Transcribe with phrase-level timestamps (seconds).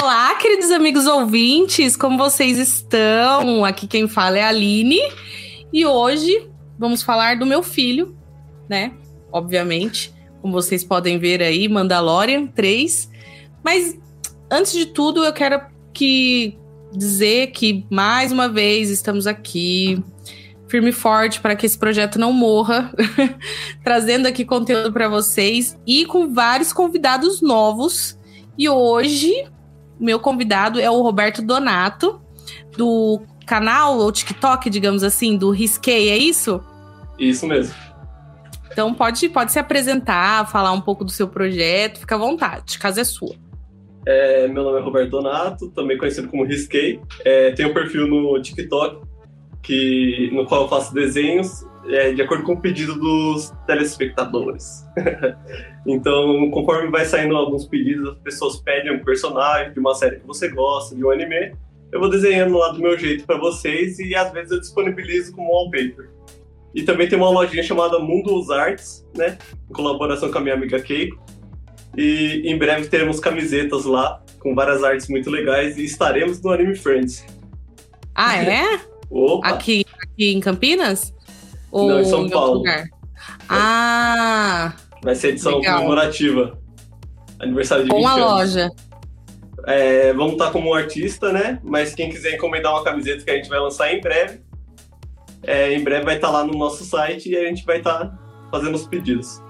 [0.00, 3.64] Olá, queridos amigos ouvintes, como vocês estão?
[3.64, 5.00] Aqui quem fala é a Aline
[5.72, 8.16] e hoje vamos falar do meu filho,
[8.70, 8.92] né?
[9.32, 13.10] Obviamente, como vocês podem ver aí, Mandalorian 3.
[13.64, 13.98] Mas
[14.48, 15.60] antes de tudo, eu quero
[15.92, 16.56] que
[16.92, 20.00] dizer que mais uma vez estamos aqui
[20.68, 22.92] firme e forte para que esse projeto não morra,
[23.82, 28.16] trazendo aqui conteúdo para vocês e com vários convidados novos.
[28.56, 29.44] E hoje
[29.98, 32.20] meu convidado é o Roberto Donato,
[32.76, 36.60] do canal ou TikTok, digamos assim, do Risquei, é isso?
[37.18, 37.74] Isso mesmo.
[38.70, 43.00] Então pode, pode se apresentar, falar um pouco do seu projeto, fica à vontade, casa
[43.00, 43.34] é sua.
[44.06, 47.00] É, meu nome é Roberto Donato, também conhecido como Risquei.
[47.24, 49.02] É, tenho um perfil no TikTok,
[49.62, 54.84] que, no qual eu faço desenhos é, de acordo com o pedido dos telespectadores.
[55.86, 60.26] então, conforme vai saindo alguns pedidos, as pessoas pedem um personagem de uma série que
[60.26, 61.52] você gosta, de um anime,
[61.90, 65.50] eu vou desenhando lá do meu jeito para vocês e às vezes eu disponibilizo como
[65.50, 66.10] wallpaper.
[66.74, 69.38] E também tem uma lojinha chamada Mundo Arts, né,
[69.68, 71.18] em colaboração com a minha amiga Keiko.
[71.96, 76.76] E em breve teremos camisetas lá com várias artes muito legais e estaremos no Anime
[76.76, 77.24] Friends.
[78.14, 78.80] Ah, é?
[79.10, 79.48] Opa.
[79.48, 81.14] Aqui, aqui em Campinas?
[81.70, 82.62] Ou Não, em São Paulo.
[83.48, 84.72] Ah!
[85.02, 85.76] Vai ser edição legal.
[85.76, 86.58] comemorativa.
[87.38, 88.24] Aniversário de Com 20 a anos.
[88.24, 88.70] loja.
[89.66, 91.58] É, vamos estar como artista, né?
[91.62, 94.40] Mas quem quiser encomendar uma camiseta que a gente vai lançar em breve,
[95.42, 98.18] é, em breve vai estar lá no nosso site e a gente vai estar
[98.50, 99.42] fazendo os pedidos.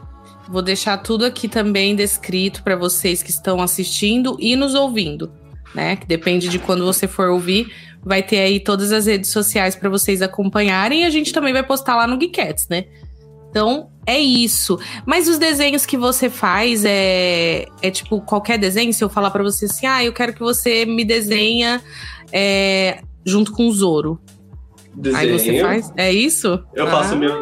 [0.49, 5.31] Vou deixar tudo aqui também descrito para vocês que estão assistindo e nos ouvindo,
[5.75, 5.97] né?
[5.97, 7.73] Que depende de quando você for ouvir,
[8.09, 11.63] vai ter aí todas as redes sociais para vocês acompanharem e a gente também vai
[11.63, 12.87] postar lá no Geekettes, né?
[13.51, 14.79] Então, é isso.
[15.05, 18.93] Mas os desenhos que você faz é, é tipo qualquer desenho?
[18.95, 21.83] Se eu falar para você assim, ah, eu quero que você me desenha
[22.33, 24.19] é, junto com o Zoro.
[24.95, 25.19] Desenho.
[25.19, 25.93] Aí você faz?
[25.97, 26.65] É isso?
[26.75, 26.91] Eu ah.
[26.91, 27.37] faço minha,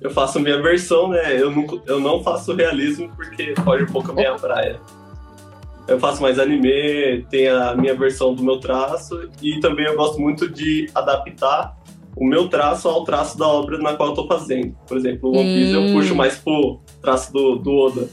[0.00, 1.40] eu faço minha versão, né?
[1.40, 4.80] Eu não, eu não faço realismo porque foge um pouco a minha praia.
[5.88, 10.20] Eu faço mais anime, tem a minha versão do meu traço e também eu gosto
[10.20, 11.74] muito de adaptar
[12.14, 14.76] o meu traço ao traço da obra na qual eu tô fazendo.
[14.86, 15.88] Por exemplo, o One Piece hum.
[15.88, 18.08] eu puxo mais pro traço do, do Oda.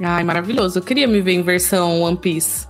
[0.00, 0.78] Ai, maravilhoso.
[0.78, 2.66] Eu queria me ver em versão One Piece.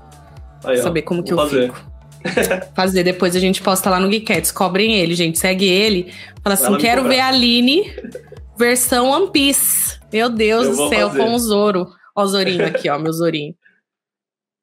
[0.65, 1.73] Aí, ó, saber como que eu fazer.
[1.73, 1.93] fico.
[2.75, 4.51] fazer, depois a gente posta lá no Geekettes.
[4.51, 5.39] Cobrem ele, gente.
[5.39, 6.13] Segue ele.
[6.43, 7.93] Fala assim: quero ver a Aline
[8.59, 10.01] versão One Piece.
[10.13, 11.23] Meu Deus Eu do céu, fazer.
[11.23, 12.02] com o Zoro.
[12.15, 13.55] Ó, Zorinho aqui, ó, meu Zorinho.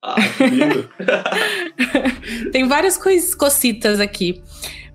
[0.02, 0.16] Ah.
[2.54, 4.42] Tem várias coisas, cocitas aqui.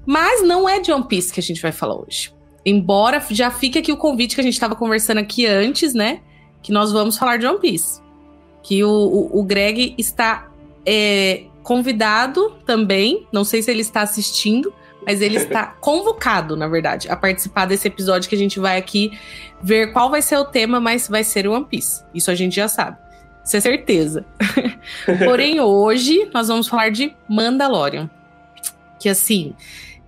[0.06, 2.32] Mas não é de One Piece que a gente vai falar hoje.
[2.64, 6.22] Embora já fique aqui o convite que a gente estava conversando aqui antes, né?
[6.62, 8.00] Que nós vamos falar de One Piece.
[8.62, 10.50] Que o, o, o Greg está
[10.86, 13.28] é, convidado também.
[13.30, 14.72] Não sei se ele está assistindo,
[15.06, 19.18] mas ele está convocado, na verdade, a participar desse episódio que a gente vai aqui
[19.62, 22.04] ver qual vai ser o tema, mas vai ser o One Piece.
[22.14, 22.98] Isso a gente já sabe.
[23.44, 24.24] Isso é certeza.
[25.24, 28.08] Porém, hoje nós vamos falar de Mandalorian.
[28.98, 29.54] Que assim,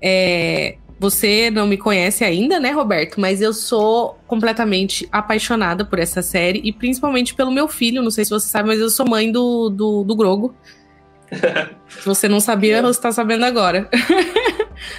[0.00, 3.20] é, você não me conhece ainda, né, Roberto?
[3.20, 8.02] Mas eu sou completamente apaixonada por essa série e principalmente pelo meu filho.
[8.02, 10.54] Não sei se você sabe, mas eu sou mãe do, do, do Grogo.
[11.88, 13.90] se você não sabia, você tá sabendo agora.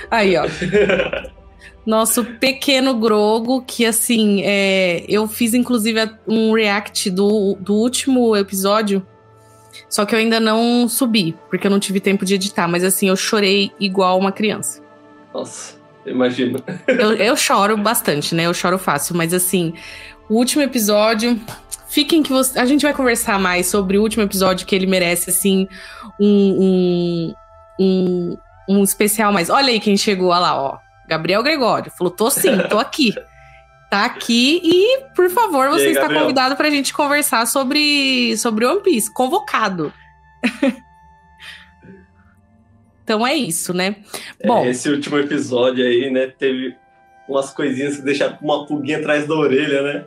[0.10, 0.46] Aí, ó.
[1.86, 9.06] Nosso pequeno Grogo, que assim, é, eu fiz inclusive um react do, do último episódio.
[9.90, 12.68] Só que eu ainda não subi, porque eu não tive tempo de editar.
[12.68, 14.82] Mas assim, eu chorei igual uma criança.
[15.34, 16.62] Nossa, imagino.
[16.88, 18.44] Eu, eu choro bastante, né?
[18.44, 19.16] Eu choro fácil.
[19.16, 19.74] Mas assim,
[20.30, 21.40] o último episódio.
[21.88, 22.60] Fiquem que você.
[22.60, 25.68] A gente vai conversar mais sobre o último episódio que ele merece, assim,
[26.20, 26.28] um,
[26.60, 27.34] um,
[27.80, 29.50] um, um especial mais.
[29.50, 30.78] Olha aí quem chegou, olha lá, ó.
[31.08, 31.92] Gabriel Gregório.
[31.98, 33.14] Falou: tô sim, tô aqui.
[33.90, 36.24] Tá aqui e, por favor, você aí, está Gabriel?
[36.24, 39.10] convidado pra gente conversar sobre, sobre One Piece.
[39.14, 39.94] Convocado.
[43.02, 43.96] então é isso, né?
[44.46, 46.76] Bom, É, Esse último episódio aí, né, teve
[47.30, 50.06] umas coisinhas que deixaram uma pulguinha atrás da orelha, né?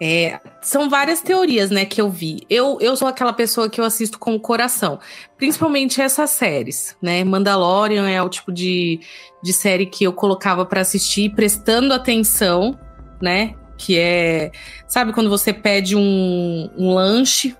[0.00, 2.42] É, são várias teorias, né, que eu vi.
[2.50, 4.98] Eu, eu sou aquela pessoa que eu assisto com o coração.
[5.36, 7.22] Principalmente essas séries, né?
[7.22, 9.00] Mandalorian é o tipo de,
[9.42, 12.78] de série que eu colocava pra assistir prestando atenção,
[13.22, 13.54] né?
[13.78, 14.50] Que é...
[14.88, 17.56] Sabe quando você pede um, um lanche?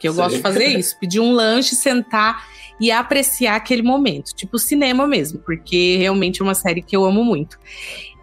[0.00, 0.96] Que eu gosto de fazer isso.
[1.00, 2.46] Pedir um lanche, sentar
[2.80, 4.34] e apreciar aquele momento.
[4.34, 5.40] Tipo cinema mesmo.
[5.40, 7.58] Porque realmente é uma série que eu amo muito.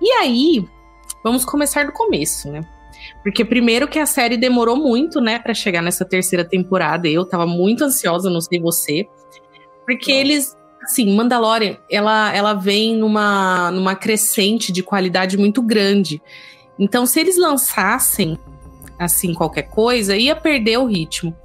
[0.02, 0.66] E aí,
[1.24, 2.62] vamos começar do começo, né?
[3.26, 7.08] Porque primeiro que a série demorou muito, né, para chegar nessa terceira temporada.
[7.08, 9.08] Eu tava muito ansiosa, não sei você.
[9.84, 10.22] Porque Nossa.
[10.22, 16.22] eles, assim, Mandalorian, ela, ela vem numa, numa crescente de qualidade muito grande.
[16.78, 18.38] Então, se eles lançassem,
[19.00, 21.36] assim, qualquer coisa, ia perder o ritmo.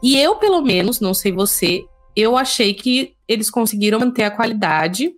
[0.00, 1.84] E eu, pelo menos, não sei você,
[2.14, 5.12] eu achei que eles conseguiram manter a qualidade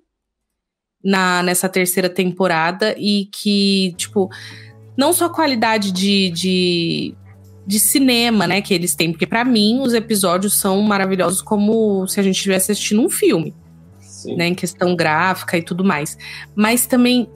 [1.05, 4.31] na, nessa terceira temporada e que, tipo,
[4.99, 7.15] não só a qualidade de, de,
[7.65, 12.19] de cinema, né, que eles têm, porque para mim os episódios são maravilhosos como se
[12.19, 13.55] a gente estivesse assistindo um filme,
[14.01, 14.35] Sim.
[14.35, 16.19] né, em questão gráfica e tudo mais.
[16.57, 17.31] Mas também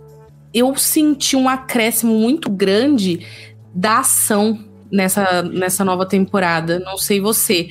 [0.53, 3.25] eu senti um acréscimo muito grande
[3.73, 4.59] da ação
[4.91, 6.81] nessa, nessa nova temporada.
[6.81, 7.71] Não sei você.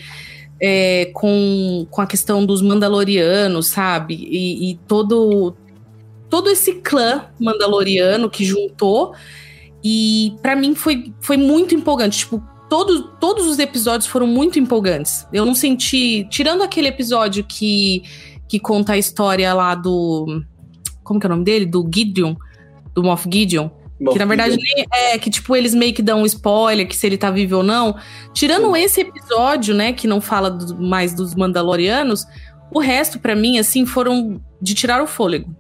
[0.64, 4.14] É, com, com a questão dos Mandalorianos, sabe?
[4.14, 5.56] E, e todo,
[6.30, 9.16] todo esse clã Mandaloriano que juntou.
[9.84, 12.20] E para mim foi, foi muito empolgante.
[12.20, 15.28] Tipo, todo, todos os episódios foram muito empolgantes.
[15.34, 16.26] Eu não senti.
[16.30, 18.04] Tirando aquele episódio que,
[18.48, 20.42] que conta a história lá do.
[21.04, 21.66] Como que é o nome dele?
[21.66, 22.36] Do Gideon.
[22.94, 23.70] Do Moff Gideon.
[24.00, 24.58] Moff que na verdade
[24.94, 27.64] é que, tipo, eles meio que dão um spoiler que se ele tá vivo ou
[27.64, 27.96] não.
[28.34, 28.82] Tirando Sim.
[28.82, 32.26] esse episódio, né, que não fala do, mais dos Mandalorianos,
[32.74, 35.54] o resto, para mim, assim, foram de tirar o fôlego.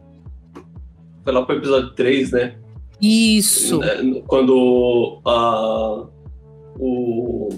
[1.23, 2.55] Foi lá pro episódio 3, né?
[3.01, 3.79] Isso.
[3.79, 6.05] Né, quando a,
[6.79, 7.49] o,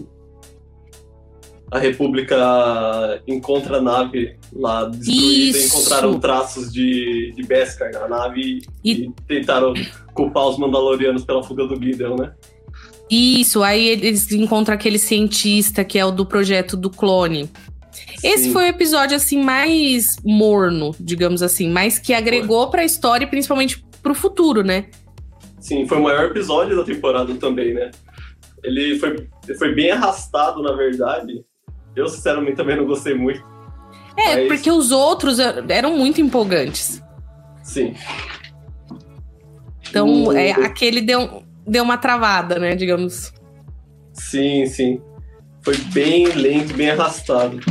[1.70, 5.78] a República encontra a nave lá destruída, Isso.
[5.78, 9.74] encontraram traços de, de Beskar na nave e, e tentaram
[10.14, 12.32] culpar os Mandalorianos pela fuga do Gideon, né?
[13.10, 17.50] Isso, aí eles encontram aquele cientista que é o do projeto do clone.
[18.24, 23.28] Esse foi o episódio assim mais morno, digamos assim, mas que agregou para a história,
[23.28, 24.86] principalmente para o futuro, né?
[25.64, 27.90] Sim, foi o maior episódio da temporada também, né?
[28.62, 31.46] Ele foi, foi bem arrastado, na verdade.
[31.96, 33.42] Eu, sinceramente, também não gostei muito.
[34.18, 34.48] É, mas...
[34.50, 37.02] porque os outros eram muito empolgantes.
[37.64, 37.96] Sim.
[39.90, 40.34] Então, o...
[40.34, 43.32] é, aquele deu, deu uma travada, né, digamos.
[44.12, 45.02] Sim, sim.
[45.62, 47.62] Foi bem lento, bem arrastado.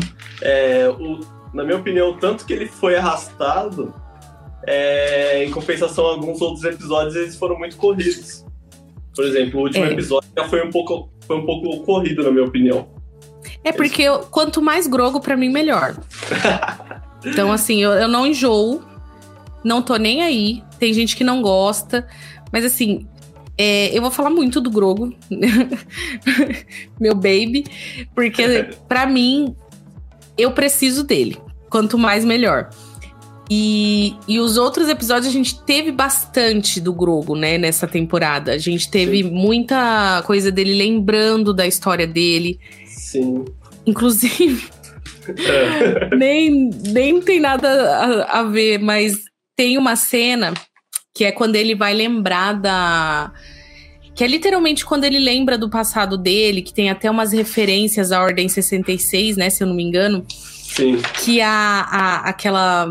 [0.41, 1.21] É, o,
[1.53, 3.93] na minha opinião, tanto que ele foi arrastado,
[4.67, 8.45] é, em compensação, alguns outros episódios eles foram muito corridos.
[9.15, 9.93] Por exemplo, o último é.
[9.93, 12.89] episódio já foi um pouco, foi um pouco corrido, na minha opinião.
[13.65, 15.97] É porque eu, quanto mais grogo, para mim, melhor.
[17.25, 18.83] então, assim, eu, eu não enjoo,
[19.65, 20.63] não tô nem aí.
[20.79, 22.07] Tem gente que não gosta,
[22.51, 23.07] mas assim,
[23.57, 25.15] é, eu vou falar muito do Grogo,
[26.99, 27.65] meu baby,
[28.15, 29.55] porque para mim
[30.37, 31.39] eu preciso dele.
[31.69, 32.71] Quanto mais, melhor.
[33.55, 38.53] E, e os outros episódios a gente teve bastante do Grogo, né, nessa temporada.
[38.53, 39.31] A gente teve Sim.
[39.31, 42.59] muita coisa dele lembrando da história dele.
[42.87, 43.45] Sim.
[43.85, 44.71] Inclusive,
[45.29, 46.09] é.
[46.17, 49.19] nem, nem tem nada a, a ver, mas
[49.55, 50.55] tem uma cena
[51.15, 53.35] que é quando ele vai lembrar da.
[54.15, 58.23] Que é literalmente quando ele lembra do passado dele, que tem até umas referências à
[58.23, 59.51] Ordem 66, né?
[59.51, 60.25] Se eu não me engano.
[60.29, 61.03] Sim.
[61.23, 62.89] Que a, a aquela.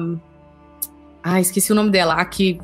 [1.23, 2.15] Ah, esqueci o nome dela.
[2.15, 2.59] A que.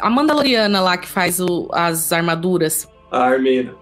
[0.00, 2.88] A Mandaloriana lá que faz o, as armaduras.
[3.10, 3.74] A armeira.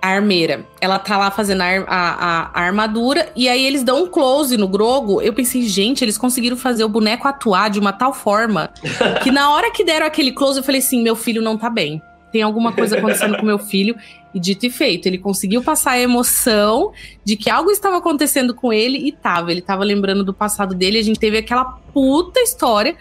[0.00, 0.64] A armeira.
[0.80, 3.32] Ela tá lá fazendo a, a, a, armadura.
[3.34, 5.20] E aí eles dão um close no Grogo.
[5.20, 8.70] Eu pensei, gente, eles conseguiram fazer o boneco atuar de uma tal forma.
[9.22, 12.00] que na hora que deram aquele close, eu falei assim: meu filho não tá bem
[12.34, 13.94] tem alguma coisa acontecendo com meu filho.
[14.34, 16.90] E dito e feito, ele conseguiu passar a emoção
[17.24, 19.52] de que algo estava acontecendo com ele e tava.
[19.52, 20.98] Ele tava lembrando do passado dele.
[20.98, 22.96] A gente teve aquela puta história.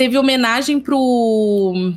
[0.00, 1.92] Teve homenagem pro.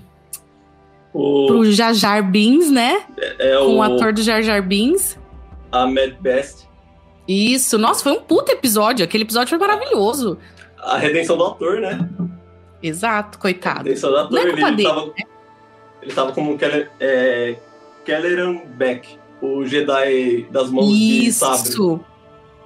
[1.13, 1.47] O...
[1.47, 3.01] Pro Jar Jar Binks, né?
[3.17, 3.75] É, é com o...
[3.77, 5.17] o ator do Jar Jar Binks.
[5.71, 6.67] A Mad Best.
[7.25, 9.05] Isso, nossa, foi um puta episódio.
[9.05, 10.37] Aquele episódio foi maravilhoso.
[10.79, 12.09] A redenção do ator, né?
[12.81, 13.79] Exato, coitado.
[13.79, 15.05] A redenção do ator, Não é ele, dele, tava...
[15.05, 15.13] né?
[16.01, 17.55] Ele tava como Keller, é,
[18.03, 21.45] Kelleran Beck, o Jedi das mãos Isso.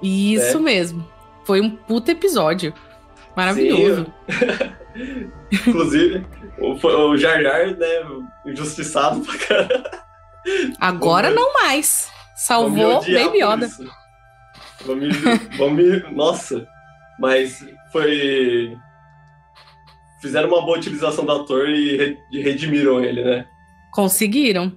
[0.00, 0.34] de.
[0.34, 0.60] Isso, isso é.
[0.60, 1.08] mesmo.
[1.44, 2.74] Foi um puta episódio.
[3.36, 4.04] Maravilhoso.
[5.52, 6.24] Inclusive,
[6.58, 7.86] o, o Jar Jar, né,
[8.46, 9.84] injustiçado pra caralho.
[10.80, 12.10] Agora vamos, não mais.
[12.36, 13.68] Salvou Baby Yoda.
[14.84, 15.16] Vamos,
[15.56, 16.66] vamos, nossa,
[17.18, 18.76] mas foi
[20.20, 23.46] fizeram uma boa utilização do ator e redimiram ele, né?
[23.92, 24.72] Conseguiram.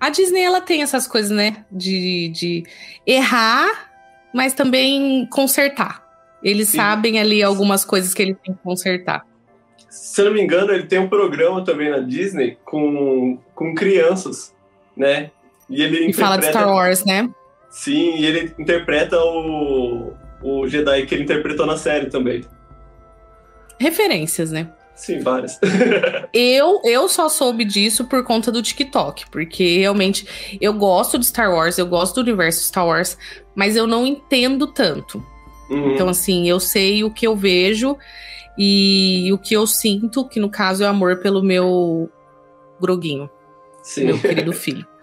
[0.00, 1.64] A Disney, ela tem essas coisas, né?
[1.70, 2.64] De, de
[3.06, 3.90] errar,
[4.32, 6.04] mas também consertar.
[6.42, 6.76] Eles Sim.
[6.76, 9.24] sabem ali algumas coisas que eles têm que consertar.
[9.88, 14.54] Se eu não me engano, ele tem um programa também na Disney com, com crianças,
[14.96, 15.30] né?
[15.68, 17.28] E ele E fala de Star Wars, né?
[17.70, 20.12] Sim, e ele interpreta o,
[20.42, 22.44] o Jedi que ele interpretou na série também.
[23.78, 24.68] Referências, né?
[24.94, 25.60] Sim, várias.
[26.32, 31.50] Eu, eu só soube disso por conta do TikTok, porque realmente eu gosto de Star
[31.50, 33.16] Wars, eu gosto do universo Star Wars,
[33.54, 35.24] mas eu não entendo tanto.
[35.70, 35.92] Uhum.
[35.92, 37.96] Então, assim, eu sei o que eu vejo
[38.58, 42.10] e o que eu sinto, que no caso é amor pelo meu
[42.80, 43.28] groguinho,
[43.82, 44.04] Sim.
[44.06, 44.86] meu querido filho.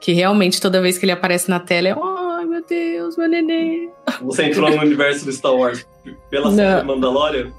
[0.00, 3.90] Que realmente toda vez que ele aparece na tela é, ai meu Deus, meu nenê.
[4.22, 5.86] Você entrou no universo do Star Wars
[6.30, 6.56] pela Não.
[6.56, 7.52] série Mandalorian?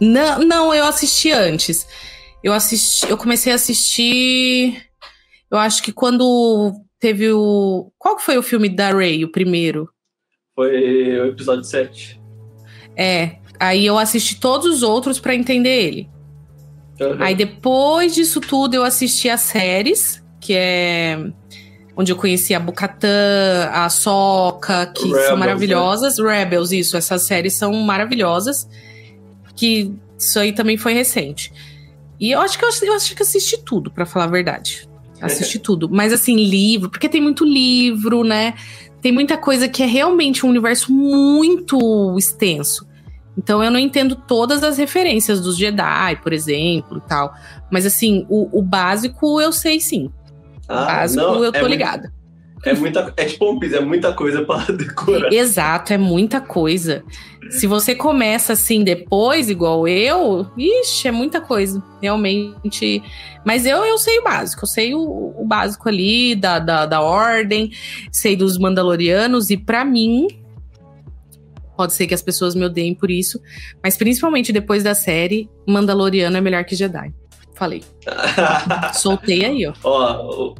[0.00, 1.86] Não, não, eu assisti antes.
[2.42, 4.84] Eu assisti, eu comecei a assistir.
[5.48, 7.92] Eu acho que quando teve o.
[7.96, 9.88] Qual que foi o filme da Ray, o primeiro?
[10.56, 12.20] Foi o episódio 7.
[12.96, 13.36] É.
[13.62, 16.10] Aí eu assisti todos os outros pra entender ele.
[17.00, 17.16] Uhum.
[17.20, 21.16] Aí depois disso tudo eu assisti as séries, que é
[21.96, 26.18] onde eu conheci a Bukatã, a Soca, que Rebels, são maravilhosas.
[26.18, 28.68] Rebels, isso, essas séries são maravilhosas.
[29.54, 31.52] Que isso aí também foi recente.
[32.18, 34.88] E eu acho que eu, eu acho que assisti tudo, pra falar a verdade.
[35.22, 35.88] Assisti tudo.
[35.88, 38.54] Mas assim, livro, porque tem muito livro, né?
[39.00, 42.90] Tem muita coisa que é realmente um universo muito extenso.
[43.36, 47.32] Então eu não entendo todas as referências dos Jedi, por exemplo, e tal.
[47.70, 50.06] Mas assim, o, o básico eu sei sim.
[50.06, 50.10] O
[50.68, 52.12] Ah, básico não, eu tô é muito- ligada.
[52.64, 55.32] É, muita, é tipo One Piece, é muita coisa pra decorar.
[55.32, 57.02] Exato, é muita coisa.
[57.50, 61.82] Se você começa assim depois, igual eu, ixi, é muita coisa.
[62.00, 63.02] Realmente.
[63.44, 64.62] Mas eu, eu sei o básico.
[64.62, 65.00] Eu sei o,
[65.36, 67.72] o básico ali da, da, da ordem,
[68.12, 70.28] sei dos Mandalorianos, e pra mim.
[71.82, 73.40] Pode ser que as pessoas me odeiem por isso,
[73.82, 77.12] mas principalmente depois da série, Mandaloriano é melhor que Jedi.
[77.56, 77.82] Falei.
[78.94, 79.72] Soltei aí, ó.
[79.82, 80.54] Ó,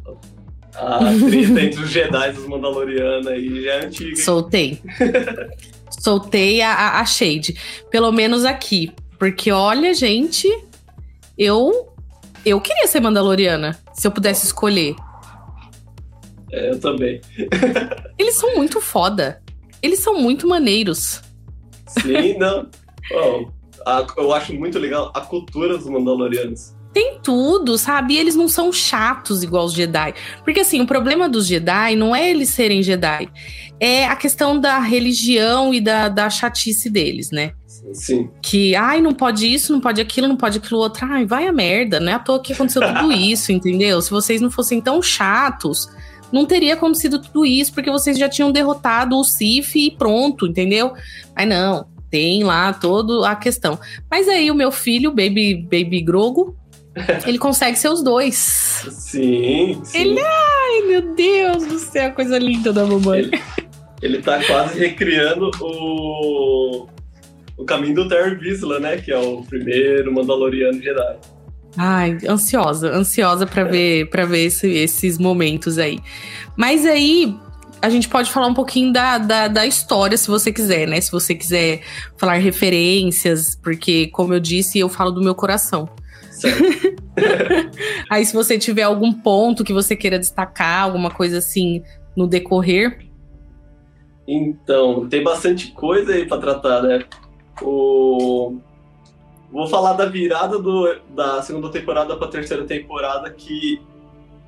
[0.75, 4.09] a treta entre os Jedi e os Mandalorianos aí já é antiga.
[4.09, 4.15] hein?
[4.17, 4.81] Soltei.
[5.89, 7.55] Soltei a, a, a Shade.
[7.89, 8.91] Pelo menos aqui.
[9.17, 10.49] Porque, olha, gente,
[11.37, 11.89] eu.
[12.45, 14.93] Eu queria ser Mandaloriana, se eu pudesse escolher.
[16.51, 17.21] É, eu também.
[18.19, 19.41] Eles são muito foda.
[19.83, 21.21] Eles são muito maneiros.
[21.87, 22.67] Sim, não.
[23.13, 23.45] Ó,
[23.85, 26.73] a- eu acho muito legal a cultura dos Mandalorianos.
[26.93, 28.13] Tem tudo, sabe?
[28.13, 30.13] E eles não são chatos igual os Jedi.
[30.43, 33.27] Porque, assim, o problema dos Jedi não é eles serem Jedi.
[33.79, 37.53] É a questão da religião e da, da chatice deles, né?
[37.93, 38.29] Sim.
[38.41, 41.05] que, ai, não pode isso, não pode aquilo, não pode aquilo outro.
[41.05, 44.01] Ai, vai a merda, não é à toa que aconteceu tudo isso, entendeu?
[44.01, 45.89] Se vocês não fossem tão chatos,
[46.33, 50.93] não teria acontecido tudo isso, porque vocês já tinham derrotado o Sif e pronto, entendeu?
[51.35, 53.79] Mas não, tem lá toda a questão.
[54.09, 56.55] Mas aí o meu filho, Baby, Baby Grogo,
[57.25, 58.35] ele consegue ser os dois.
[58.35, 59.97] Sim, sim.
[59.97, 63.29] Ele- Ai, meu Deus do céu, coisa linda da mamãe.
[64.01, 66.87] Ele tá quase recriando o,
[67.57, 68.97] o caminho do Terry Vizsla, né?
[68.97, 71.17] Que é o primeiro Mandaloriano Jedi.
[71.77, 75.99] Ai, ansiosa, ansiosa pra ver para ver esse- esses momentos aí.
[76.55, 77.35] Mas aí
[77.81, 81.01] a gente pode falar um pouquinho da, da, da história, se você quiser, né?
[81.01, 81.81] Se você quiser
[82.17, 85.89] falar referências, porque, como eu disse, eu falo do meu coração.
[86.31, 86.63] Certo.
[88.09, 91.83] Aí, se você tiver algum ponto que você queira destacar, alguma coisa assim
[92.15, 92.99] no decorrer.
[94.27, 97.03] Então, tem bastante coisa aí pra tratar, né?
[97.61, 98.57] O...
[99.53, 103.79] Vou falar da virada do, da segunda temporada pra terceira temporada, que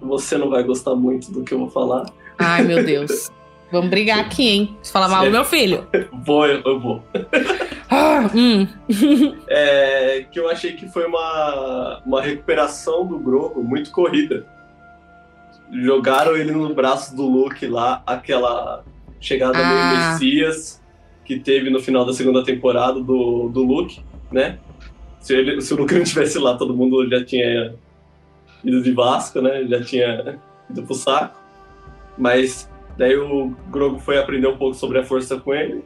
[0.02, 2.08] você não vai gostar muito do que eu vou falar.
[2.40, 3.30] Ai, meu Deus.
[3.72, 4.78] Vamos brigar aqui, hein?
[4.82, 5.88] Se falar mal do meu filho.
[6.26, 7.04] Vou, eu, vou.
[7.90, 8.68] Ah, hum.
[9.48, 14.46] É, que eu achei que foi uma, uma recuperação do Grogu muito corrida.
[15.72, 18.84] Jogaram ele no braço do Luke lá, aquela
[19.20, 19.92] chegada Ah.
[19.92, 20.82] no Messias
[21.24, 24.00] que teve no final da segunda temporada do, do Luke,
[24.32, 24.60] né?
[25.26, 27.74] Se, ele, se o Luke não tivesse lá, todo mundo já tinha
[28.64, 29.64] ido de Vasco, né?
[29.68, 30.40] Já tinha
[30.70, 31.40] ido pro saco.
[32.18, 35.84] Mas daí o Grogu foi aprender um pouco sobre a força com ele.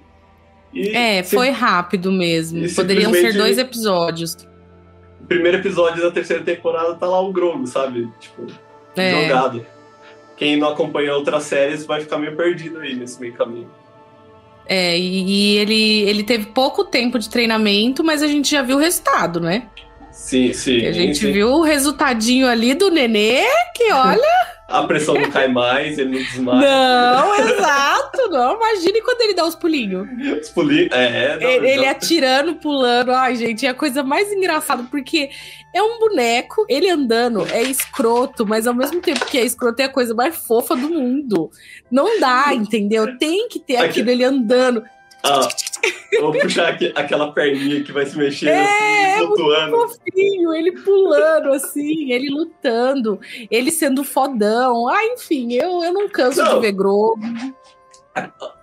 [0.73, 2.61] E É, se- foi rápido mesmo.
[2.75, 4.35] Poderiam ser dois episódios.
[5.21, 8.09] o primeiro episódio da terceira temporada tá lá o Grogu, sabe?
[8.19, 8.45] Tipo,
[8.97, 9.23] É.
[9.23, 9.65] jogado.
[10.35, 13.69] Quem não acompanha outras séries vai ficar meio perdido aí nesse meio caminho.
[14.71, 18.77] É, e, e ele, ele teve pouco tempo de treinamento, mas a gente já viu
[18.77, 19.63] o resultado, né?
[20.19, 20.79] Sim, sim.
[20.79, 21.31] E a gente sim.
[21.31, 23.43] viu o resultadinho ali do Nenê,
[23.75, 24.49] que olha.
[24.67, 26.61] A pressão não cai mais, ele não desmaia.
[26.61, 28.55] Não, exato, não.
[28.55, 30.07] Imagine quando ele dá os pulinhos.
[30.39, 30.91] Os pulinhos.
[30.91, 33.09] É, não, Ele, ele atirando, pulando.
[33.11, 35.31] Ai, gente, é a coisa mais engraçada, porque
[35.73, 39.85] é um boneco, ele andando é escroto, mas ao mesmo tempo que é escroto, é
[39.85, 41.49] a coisa mais fofa do mundo.
[41.89, 43.17] Não dá, entendeu?
[43.17, 44.83] Tem que ter Aqui- aquilo ele andando.
[45.23, 45.47] Ah,
[46.19, 49.77] vou puxar aqui, aquela perninha que vai se mexendo É, assim, flutuando.
[49.77, 53.19] Fofinho, ele pulando assim, ele lutando,
[53.49, 54.87] ele sendo fodão.
[54.87, 56.55] Ah, enfim, eu, eu não canso Não.
[56.55, 57.19] de ver Grogu.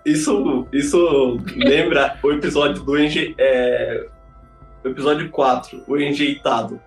[0.05, 3.33] Isso, isso lembra o episódio do Enje...
[3.37, 4.07] é,
[4.83, 6.79] episódio 4, o Enjeitado.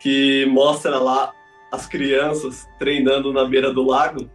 [0.00, 1.32] Que mostra lá
[1.72, 4.30] as crianças treinando na beira do lago.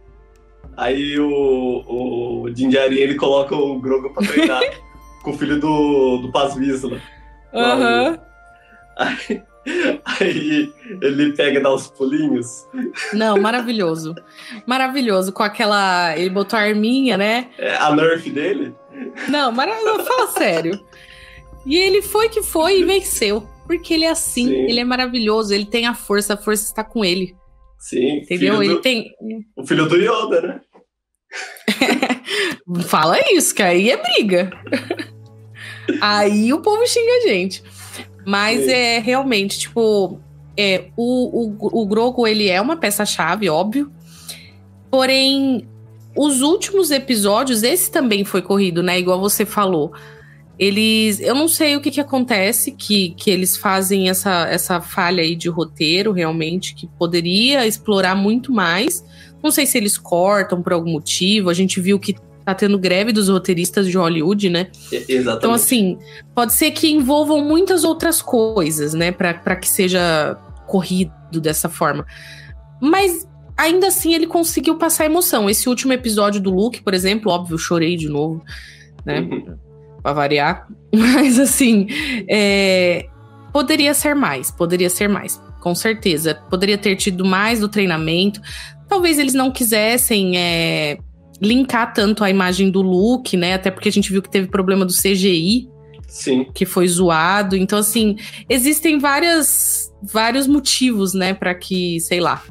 [0.76, 4.62] Aí o, o ele coloca o Grogu pra treinar
[5.22, 6.54] com o filho do, do Paz.
[7.54, 8.18] Aham.
[8.96, 9.42] Aí,
[10.04, 12.66] aí ele pega e dá os pulinhos.
[13.12, 14.14] Não, maravilhoso.
[14.66, 15.32] Maravilhoso.
[15.32, 16.16] Com aquela.
[16.16, 17.48] Ele botou a arminha, né?
[17.58, 18.74] É, a nerf dele.
[19.28, 20.04] Não, maravilhoso.
[20.04, 20.80] Fala sério.
[21.64, 23.48] E ele foi que foi e venceu.
[23.66, 24.66] Porque ele é assim, Sim.
[24.68, 27.34] ele é maravilhoso, ele tem a força, a força está com ele.
[27.84, 28.54] Sim, Entendeu?
[28.58, 29.14] filho Ele do- tem.
[29.54, 30.60] o filho do Yoda, né?
[32.88, 34.50] Fala isso, que aí é briga.
[36.00, 37.62] aí o povo xinga a gente.
[38.26, 40.18] Mas é realmente, tipo,
[40.56, 43.92] é, o, o, o Grogu, ele é uma peça-chave, óbvio.
[44.90, 45.68] Porém,
[46.16, 48.98] os últimos episódios, esse também foi corrido, né?
[48.98, 49.92] Igual você falou.
[50.58, 51.20] Eles.
[51.20, 55.34] Eu não sei o que, que acontece, que, que eles fazem essa, essa falha aí
[55.34, 59.04] de roteiro, realmente, que poderia explorar muito mais.
[59.42, 61.50] Não sei se eles cortam por algum motivo.
[61.50, 64.68] A gente viu que tá tendo greve dos roteiristas de Hollywood, né?
[64.92, 65.38] Exatamente.
[65.38, 65.98] Então, assim,
[66.34, 69.10] pode ser que envolvam muitas outras coisas, né?
[69.10, 72.06] Pra, pra que seja corrido dessa forma.
[72.80, 75.48] Mas ainda assim ele conseguiu passar emoção.
[75.48, 78.44] Esse último episódio do Luke, por exemplo, óbvio, chorei de novo,
[79.04, 79.20] né?
[79.20, 79.56] Uhum.
[80.04, 80.68] Pra variar.
[80.94, 81.88] Mas assim,
[82.28, 83.06] é,
[83.50, 86.34] poderia ser mais, poderia ser mais, com certeza.
[86.50, 88.38] Poderia ter tido mais do treinamento.
[88.86, 90.98] Talvez eles não quisessem é,
[91.40, 93.54] linkar tanto a imagem do Luke, né?
[93.54, 95.70] Até porque a gente viu que teve problema do CGI,
[96.06, 96.46] Sim.
[96.54, 97.56] que foi zoado.
[97.56, 102.42] Então, assim, existem várias, vários motivos, né, Pra que, sei lá,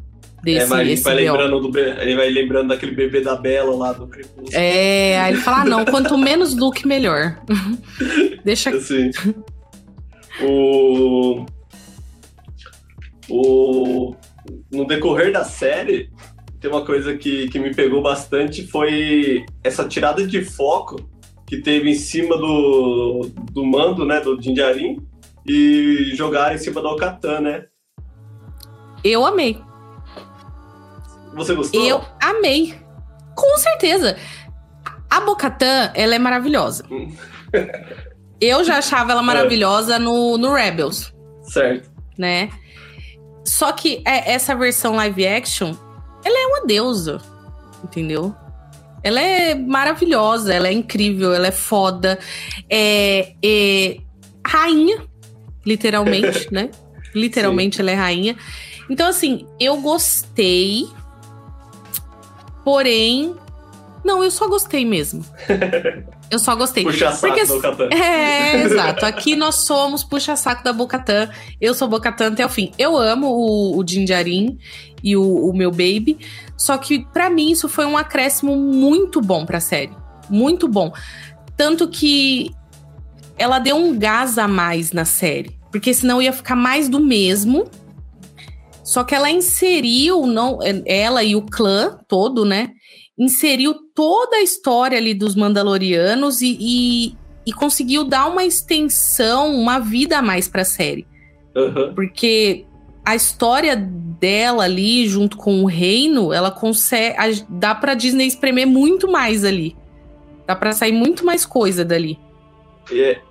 [0.44, 3.94] desse É, mas ele vai, lembrando do, ele vai lembrando daquele bebê da Bela lá
[3.94, 4.50] do Crepúsculo.
[4.52, 7.40] É, aí ele fala: ah, não, quanto menos Luke, melhor.
[8.44, 9.10] Deixa Assim.
[10.42, 11.46] O.
[13.30, 14.16] O.
[14.70, 16.10] No decorrer da série,
[16.60, 20.98] tem uma coisa que, que me pegou bastante foi essa tirada de foco
[21.48, 24.20] que teve em cima do, do mando, né?
[24.20, 24.98] Do Jinjarin,
[25.48, 27.66] e jogar em cima do Alcatan, né?
[29.04, 29.58] Eu amei.
[31.36, 31.82] Você gostou?
[31.84, 32.76] Eu amei.
[33.36, 34.16] Com certeza.
[35.10, 36.84] A Bocatã, ela é maravilhosa.
[36.90, 37.16] Hum.
[38.42, 41.90] Eu já achava ela maravilhosa no, no Rebels, Certo.
[42.18, 42.50] né?
[43.46, 45.74] Só que é- essa versão live action,
[46.26, 47.22] ela é uma deusa,
[47.82, 48.36] entendeu?
[49.02, 52.20] Ela é maravilhosa, ela é incrível, ela é foda.
[52.70, 53.98] É, é
[54.46, 55.06] rainha,
[55.66, 56.70] literalmente, né?
[57.16, 58.36] Literalmente ela é rainha.
[58.90, 60.86] Então, assim, eu gostei.
[62.64, 63.36] Porém.
[64.04, 65.24] Não, eu só gostei mesmo.
[66.30, 66.84] Eu só gostei.
[66.84, 67.90] Puxa saco Porque- do Alcatan.
[67.96, 69.06] É, exato.
[69.06, 71.30] Aqui nós somos puxa-saco da Bocatã.
[71.62, 72.72] Eu sou Bocatã até o fim.
[72.76, 74.58] Eu amo o, o Jinjarin
[75.04, 76.18] e o, o meu baby.
[76.58, 79.92] Só que, pra mim, isso foi um acréscimo muito bom pra série.
[80.28, 80.92] Muito bom.
[81.56, 82.50] Tanto que
[83.38, 85.56] ela deu um gás a mais na série.
[85.72, 87.66] Porque senão ia ficar mais do mesmo.
[88.84, 92.72] Só que ela inseriu, não, ela e o clã todo, né?
[93.18, 97.16] Inseriu toda a história ali dos Mandalorianos e, e,
[97.46, 101.08] e conseguiu dar uma extensão, uma vida a mais pra série.
[101.56, 101.94] Aham.
[101.94, 102.66] Porque
[103.06, 107.16] a história dela ali, junto com o reino, ela consegue.
[107.18, 109.76] a- Dá pra Disney espremer muito mais ali.
[110.48, 112.18] Dá pra sair muito mais coisa dali.
[112.92, 113.22] É, e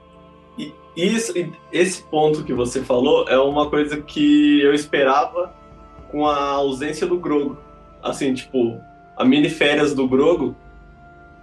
[0.96, 1.32] isso,
[1.72, 5.54] esse ponto que você falou é uma coisa que eu esperava
[6.10, 7.56] com a ausência do Grogo.
[8.02, 8.78] Assim, tipo,
[9.16, 10.54] a mini férias do Grogo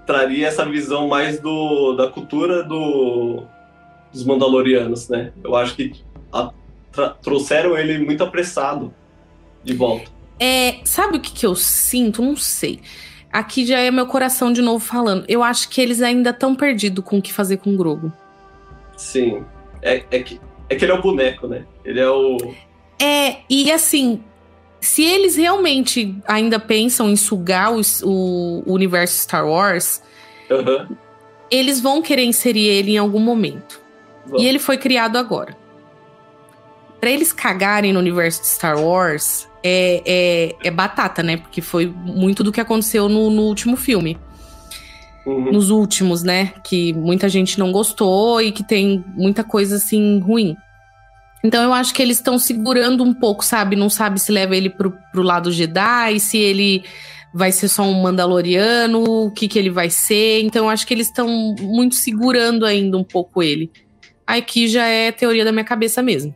[0.06, 3.44] traria essa visão mais do, da cultura do,
[4.12, 5.32] dos Mandalorianos, né?
[5.44, 5.94] Eu acho que
[6.32, 6.52] a-
[6.92, 8.94] tra- trouxeram ele muito apressado
[9.64, 10.10] de volta.
[10.40, 12.22] É, sabe o que, que eu sinto?
[12.22, 12.80] Não sei.
[13.32, 15.26] Aqui já é meu coração de novo falando.
[15.28, 18.12] Eu acho que eles ainda estão perdidos com o que fazer com o Grogo.
[19.00, 19.46] Sim.
[19.82, 21.66] É, é que É que ele é o boneco, né?
[21.86, 22.38] Ele é o.
[23.02, 24.22] É, e assim,
[24.82, 30.04] se eles realmente ainda pensam em sugar o, o, universo Star Wars,
[30.52, 30.90] Aham.
[31.50, 33.82] eles vão querer inserir ele em algum momento.
[34.38, 35.58] E ele foi criado agora.
[37.00, 41.38] Pra eles cagarem no universo de Star Wars, é, é, é batata, né?
[41.38, 44.20] Porque foi muito do que aconteceu no, no último filme.
[45.30, 45.52] Uhum.
[45.52, 46.54] Nos últimos, né?
[46.64, 50.58] Que muita gente não gostou e que tem muita coisa assim ruim.
[51.44, 53.76] Então eu acho que eles estão segurando um pouco, sabe?
[53.76, 56.84] Não sabe se leva ele pro, pro lado Jedi, se ele
[57.32, 60.42] vai ser só um Mandaloriano, o que, que ele vai ser.
[60.42, 61.28] Então eu acho que eles estão
[61.60, 63.72] muito segurando ainda um pouco ele.
[64.26, 66.36] Aqui já é teoria da minha cabeça mesmo.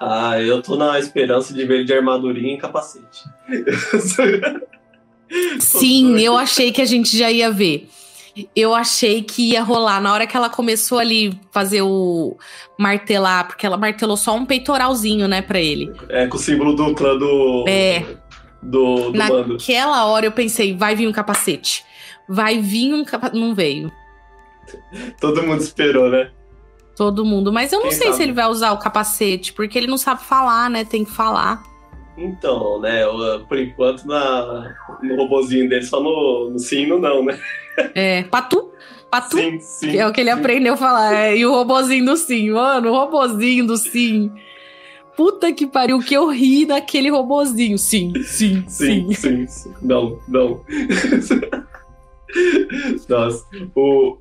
[0.00, 3.24] Ah, eu tô na esperança de ver ele de armadurinha e capacete.
[5.60, 7.88] Sim, eu achei que a gente já ia ver.
[8.54, 10.00] Eu achei que ia rolar.
[10.00, 12.36] Na hora que ela começou ali fazer o
[12.78, 15.92] martelar, porque ela martelou só um peitoralzinho, né, pra ele.
[16.08, 17.64] É, com o símbolo do clã do.
[17.66, 18.04] É.
[18.62, 19.12] Do, do.
[19.12, 21.84] Naquela hora eu pensei, vai vir um capacete.
[22.28, 23.40] Vai vir um capacete.
[23.40, 23.90] Não veio.
[25.20, 26.30] Todo mundo esperou, né?
[26.96, 27.52] Todo mundo.
[27.52, 28.16] Mas eu não Quem sei sabe?
[28.16, 30.84] se ele vai usar o capacete, porque ele não sabe falar, né?
[30.84, 31.62] Tem que falar.
[32.18, 33.04] Então, né?
[33.04, 37.38] eu, Por enquanto, na, no robozinho dele, só no, no sim e no não, né?
[37.94, 38.24] É.
[38.24, 38.72] Patu?
[39.08, 39.36] Patu?
[39.36, 39.90] Sim, sim.
[39.92, 40.38] Que é o que ele sim.
[40.38, 41.14] aprendeu a falar.
[41.14, 44.32] É, e o robozinho do sim, mano, o robozinho do sim.
[45.16, 47.78] Puta que pariu, que eu ri daquele robozinho.
[47.78, 48.68] Sim, sim, sim.
[48.68, 49.74] Sim, sim, sim.
[49.80, 50.64] Não, não.
[53.08, 53.44] Nossa.
[53.74, 54.18] O...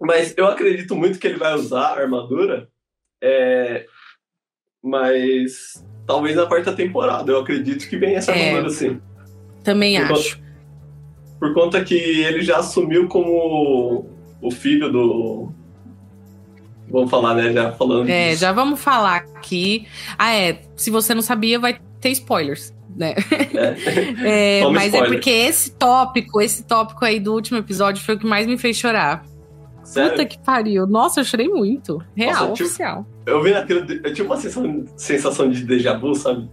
[0.00, 2.68] Mas eu acredito muito que ele vai usar a armadura.
[3.22, 3.86] É...
[4.82, 7.30] Mas talvez na quarta temporada.
[7.30, 8.48] Eu acredito que vem essa É.
[8.50, 9.00] armadura sim.
[9.62, 10.40] Também Por acho.
[11.38, 14.06] Por conta que ele já assumiu como
[14.42, 15.52] o filho do.
[16.90, 17.52] Vamos falar, né?
[17.52, 18.08] Já falando.
[18.08, 18.40] É, disso.
[18.40, 19.86] já vamos falar aqui.
[20.18, 20.60] Ah, é.
[20.76, 23.14] Se você não sabia, vai ter spoilers, né?
[23.54, 24.60] É.
[24.60, 25.10] É, mas é spoiler.
[25.12, 28.76] porque esse tópico, esse tópico aí do último episódio foi o que mais me fez
[28.76, 29.24] chorar.
[29.82, 30.10] Sério?
[30.10, 30.86] Puta que pariu.
[30.86, 32.02] Nossa, eu chorei muito.
[32.14, 33.06] Real, Nossa, tipo- oficial.
[33.26, 33.80] Eu vi naquilo.
[33.80, 36.48] Eu tive uma sensação, sensação de déjà vu, sabe?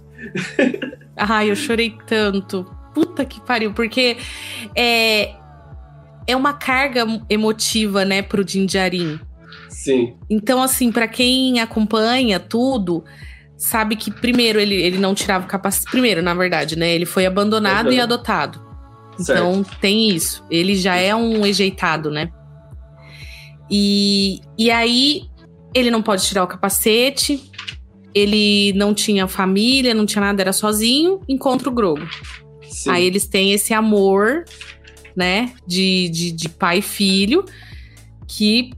[1.15, 2.65] Ai, eu chorei tanto.
[2.93, 4.17] Puta que pariu, porque
[4.75, 5.35] é,
[6.25, 9.19] é uma carga emotiva, né, pro Jinjarin.
[9.69, 10.15] Sim.
[10.29, 13.03] Então, assim, pra quem acompanha tudo,
[13.55, 15.91] sabe que primeiro ele, ele não tirava o capacete.
[15.91, 16.89] Primeiro, na verdade, né?
[16.93, 17.93] Ele foi abandonado Uhum.
[17.93, 18.65] e adotado.
[19.19, 19.39] Certo.
[19.39, 20.43] Então tem isso.
[20.49, 22.31] Ele já é um ejeitado, né?
[23.69, 25.23] E, e aí
[25.73, 27.51] ele não pode tirar o capacete.
[28.13, 31.21] Ele não tinha família, não tinha nada, era sozinho.
[31.27, 32.07] Encontra o Grogo.
[32.67, 32.89] Sim.
[32.89, 34.43] Aí eles têm esse amor,
[35.15, 37.45] né, de, de, de pai e filho,
[38.27, 38.71] que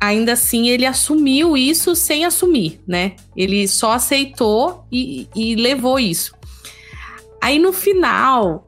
[0.00, 3.12] ainda assim ele assumiu isso sem assumir, né?
[3.36, 6.32] Ele só aceitou e, e levou isso.
[7.42, 8.64] Aí no final,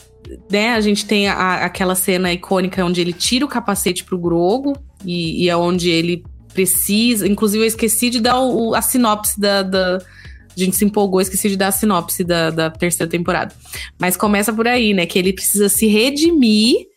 [0.51, 4.75] né, a gente tem a- aquela cena icônica onde ele tira o capacete pro Grogo
[5.05, 7.27] e, e é onde ele precisa.
[7.29, 9.63] Inclusive, eu esqueci de dar o- a sinopse da.
[9.63, 13.55] da- a gente se empolgou, esqueci de dar a sinopse da, da terceira temporada.
[13.99, 15.07] Mas começa por aí, né?
[15.07, 16.89] Que ele precisa se redimir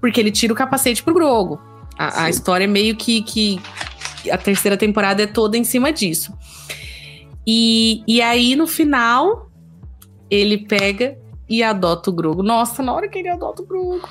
[0.00, 1.58] porque ele tira o capacete pro Grogo.
[1.98, 3.60] A, a história é meio que, que.
[4.30, 6.32] A terceira temporada é toda em cima disso.
[7.46, 9.50] E, e aí, no final,
[10.30, 11.16] ele pega
[11.48, 12.42] e adota o Grogo.
[12.42, 14.06] Nossa, na hora que ele adota o Grogo.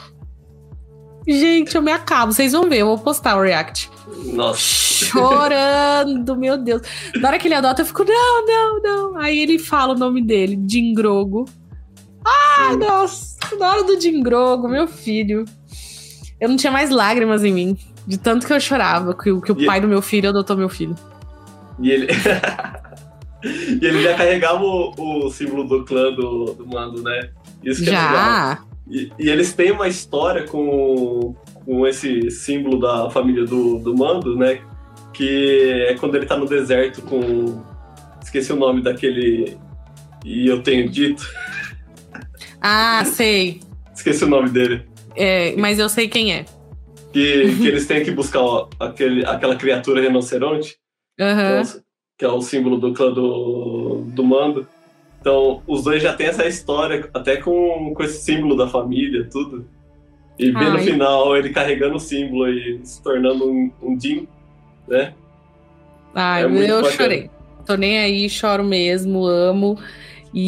[1.28, 2.32] Gente, eu me acabo.
[2.32, 3.90] Vocês vão ver, eu vou postar o react.
[4.34, 5.06] Nossa.
[5.06, 6.82] Chorando, meu Deus.
[7.20, 9.18] Na hora que ele adota, eu fico, não, não, não.
[9.18, 11.46] Aí ele fala o nome dele, Dingrogo.
[12.26, 13.36] Ai, nossa.
[13.60, 15.46] Na hora do Dingrogo, meu filho.
[16.40, 17.78] Eu não tinha mais lágrimas em mim.
[18.06, 20.56] De tanto que eu chorava, que, o- que o E- pai do meu filho adotou
[20.56, 20.96] meu filho.
[21.82, 22.08] E ele.
[23.44, 27.30] e ele já carregava o, o símbolo do clã do, do mando, né?
[27.64, 28.58] Isso que é legal.
[28.90, 34.36] E, e eles têm uma história com, com esse símbolo da família do, do mando,
[34.38, 34.62] né?
[35.14, 37.62] Que é quando ele tá no deserto com.
[38.24, 39.58] Esqueci o nome daquele.
[40.26, 41.24] E eu tenho dito.
[42.62, 43.60] Ah, sei.
[43.94, 44.84] Esqueci o nome dele.
[45.16, 46.46] É, mas eu sei quem é.
[47.14, 50.78] Que, que eles têm que buscar ó, aquele, aquela criatura rinoceronte.
[51.18, 51.82] que é o-
[52.20, 54.68] que é o símbolo do clã do, do mando.
[55.20, 59.68] Então, os dois já têm essa história, até com, com esse símbolo da família, tudo.
[60.40, 60.84] E ver no Ai.
[60.84, 64.28] final ele carregando o símbolo e se tornando um, um Jin,
[64.88, 65.14] né?
[66.14, 66.52] Ai, É eu
[66.82, 66.92] bacana.
[66.92, 67.30] chorei.
[67.66, 69.78] Tô nem aí, choro mesmo, amo.
[70.34, 70.42] E,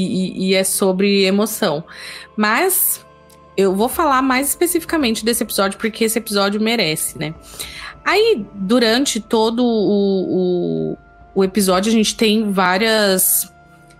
[0.45, 1.83] e- e é sobre emoção.
[2.37, 3.03] Mas
[3.57, 7.33] eu vou falar mais especificamente desse episódio, porque esse episódio merece, né?
[8.05, 10.97] Aí, durante todo o, o,
[11.35, 13.51] o episódio a gente tem várias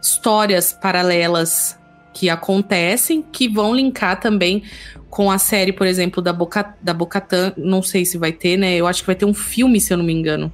[0.02, 1.78] histórias paralelas
[2.14, 4.64] que acontecem que vão linkar também
[5.10, 8.76] com a série, por exemplo, da Boca, da Bocatan, não sei se vai ter, né?
[8.76, 10.52] Eu acho que vai ter um filme, se eu não me engano.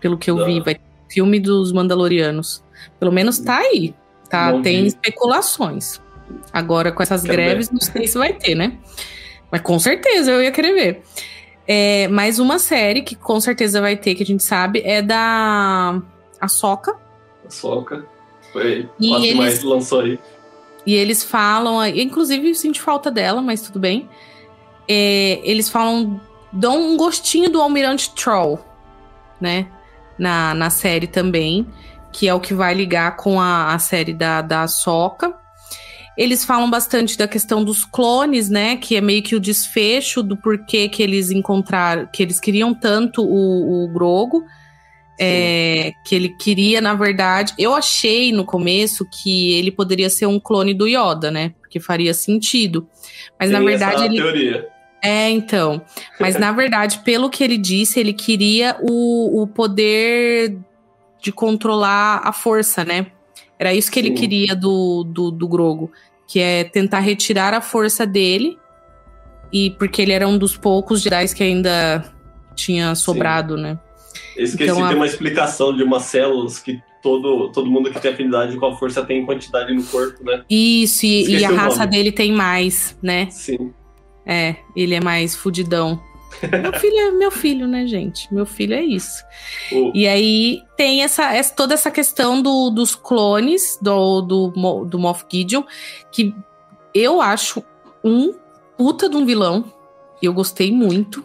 [0.00, 0.46] Pelo que eu não.
[0.46, 2.62] vi, vai ter um filme dos Mandalorianos.
[3.00, 3.94] Pelo menos tá aí.
[4.28, 4.88] Tá, tem vi.
[4.88, 6.00] especulações.
[6.52, 7.72] Agora, com essas Quero greves, ver.
[7.72, 8.78] não sei se vai ter, né?
[9.50, 11.02] Mas com certeza eu ia querer ver.
[11.66, 16.00] É, mais uma série que com certeza vai ter, que a gente sabe, é da
[16.40, 16.96] a Soca.
[18.54, 20.18] Foi e eles, mais lançou aí.
[20.86, 24.08] E eles falam, inclusive eu sinto falta dela, mas tudo bem.
[24.88, 26.20] É, eles falam,
[26.52, 28.64] dão um gostinho do Almirante Troll,
[29.40, 29.66] né?
[30.16, 31.66] Na, na série também,
[32.12, 35.34] que é o que vai ligar com a, a série da, da Soca.
[36.16, 38.76] Eles falam bastante da questão dos clones, né?
[38.76, 43.24] Que é meio que o desfecho do porquê que eles encontraram, que eles queriam tanto
[43.24, 44.44] o, o Grogo.
[45.18, 47.54] É, que ele queria, na verdade.
[47.58, 51.54] Eu achei no começo que ele poderia ser um clone do Yoda, né?
[51.60, 52.88] Porque faria sentido.
[53.38, 53.94] Mas Tem na verdade.
[53.94, 54.16] Essa ele...
[54.16, 54.68] teoria.
[55.02, 55.82] É, então.
[56.18, 60.56] Mas na verdade, pelo que ele disse, ele queria o, o poder
[61.20, 63.06] de controlar a força, né?
[63.58, 64.06] Era isso que Sim.
[64.06, 65.92] ele queria do, do, do Grogo.
[66.26, 68.58] Que é tentar retirar a força dele.
[69.52, 72.04] E porque ele era um dos poucos Jedi que ainda
[72.54, 73.62] tinha sobrado, Sim.
[73.62, 73.78] né?
[74.36, 78.56] Esqueci então, de uma explicação de umas células que todo, todo mundo que tem afinidade
[78.56, 80.42] com a força tem quantidade no corpo, né?
[80.48, 83.28] Isso, e, e a raça dele tem mais, né?
[83.30, 83.72] Sim.
[84.24, 86.00] É, ele é mais fudidão.
[86.42, 88.32] meu filho é meu filho, né, gente?
[88.32, 89.22] Meu filho é isso.
[89.70, 89.92] Oh.
[89.94, 95.26] E aí tem essa, essa, toda essa questão do, dos clones do, do, do Moff
[95.30, 95.62] Gideon,
[96.10, 96.34] que
[96.94, 97.62] eu acho
[98.02, 98.32] um
[98.78, 99.64] puta de um vilão.
[100.22, 101.22] Eu gostei muito.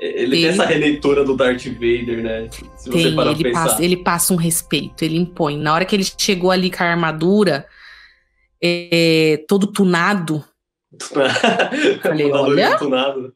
[0.00, 2.48] Ele tem, tem essa releitura do Darth Vader, né?
[2.50, 3.68] Se você tem, parar ele, pensar.
[3.68, 5.58] Passa, ele passa um respeito, ele impõe.
[5.58, 7.66] Na hora que ele chegou ali com a armadura,
[8.62, 10.42] é, todo tunado.
[12.02, 12.78] falei, olha.
[12.78, 13.34] Tunado.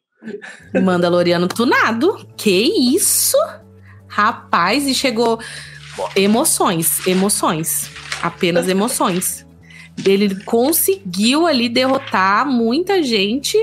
[0.82, 2.26] Mandaloriano tunado.
[2.34, 3.36] Que isso?
[4.08, 5.38] Rapaz, e chegou.
[6.16, 7.90] Emoções, emoções.
[8.22, 9.46] Apenas emoções.
[10.02, 13.58] Ele conseguiu ali derrotar muita gente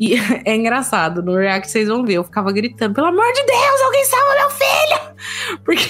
[0.00, 0.14] e
[0.46, 4.04] é engraçado, no React vocês vão ver, eu ficava gritando, pelo amor de Deus, alguém
[4.04, 5.10] salva meu filho!
[5.64, 5.84] Porque,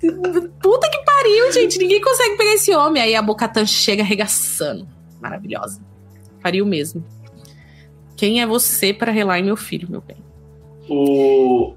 [0.62, 3.02] puta que pariu, gente, ninguém consegue pegar esse homem.
[3.02, 4.86] Aí a Bocatan chega arregaçando.
[5.20, 5.80] Maravilhosa.
[6.42, 7.04] Pariu mesmo.
[8.16, 10.16] Quem é você para relar em meu filho, meu bem?
[10.88, 11.74] O...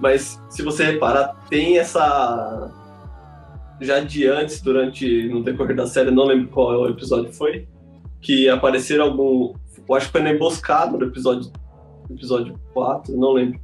[0.00, 2.72] Mas se você reparar, tem essa.
[3.80, 5.28] Já de antes, durante.
[5.28, 7.66] no decorrer da série, não lembro qual episódio foi,
[8.20, 9.54] que apareceram algum,
[9.90, 11.50] eu acho que foi na emboscada do episódio,
[12.08, 13.60] episódio 4, não lembro.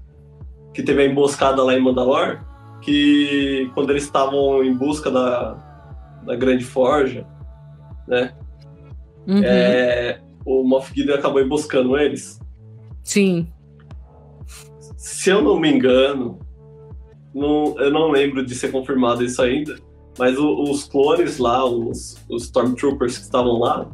[0.74, 2.44] Que teve a emboscada lá em Mandalor,
[2.82, 5.54] que quando eles estavam em busca da,
[6.26, 7.24] da Grande Forja,
[8.08, 8.34] né?
[9.26, 9.40] Uhum.
[9.44, 12.40] É, o Moff Gideon acabou emboscando eles.
[13.04, 13.46] Sim.
[14.96, 16.40] Se eu não me engano,
[17.32, 19.76] não, eu não lembro de ser confirmado isso ainda,
[20.18, 23.88] mas o, os clones lá, os, os Stormtroopers que estavam lá,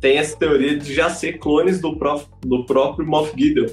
[0.00, 3.68] tem essa teoria de já ser clones do, prof, do próprio Moff Gideon.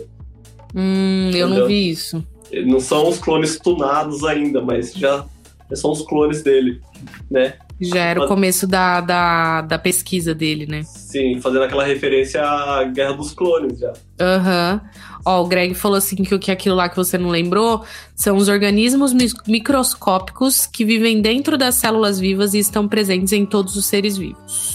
[0.74, 2.26] Hum, eu não vi isso.
[2.66, 5.26] Não são os clones tunados ainda, mas já
[5.74, 6.82] são os clones dele,
[7.30, 7.56] né?
[7.80, 10.84] Já era mas, o começo da, da, da, pesquisa dele, né?
[10.84, 13.92] Sim, fazendo aquela referência à Guerra dos Clones já.
[14.20, 14.82] Aham.
[14.82, 14.90] Uhum.
[15.28, 17.84] Ó, o Greg falou assim que, que aquilo lá que você não lembrou
[18.16, 19.12] são os organismos
[19.48, 24.75] microscópicos que vivem dentro das células vivas e estão presentes em todos os seres vivos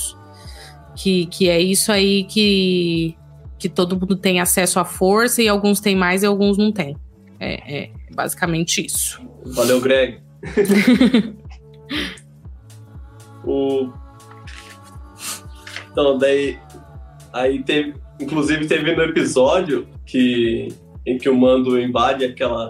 [1.00, 3.16] que, que é isso aí que,
[3.58, 6.94] que todo mundo tem acesso à força e alguns têm mais e alguns não têm.
[7.38, 9.18] É, é basicamente isso.
[9.46, 10.20] Valeu, Greg.
[13.42, 13.90] o...
[15.90, 16.58] Então, daí.
[17.32, 17.94] Aí teve.
[18.20, 20.68] Inclusive teve no episódio que,
[21.06, 22.68] em que o Mando invade aquela,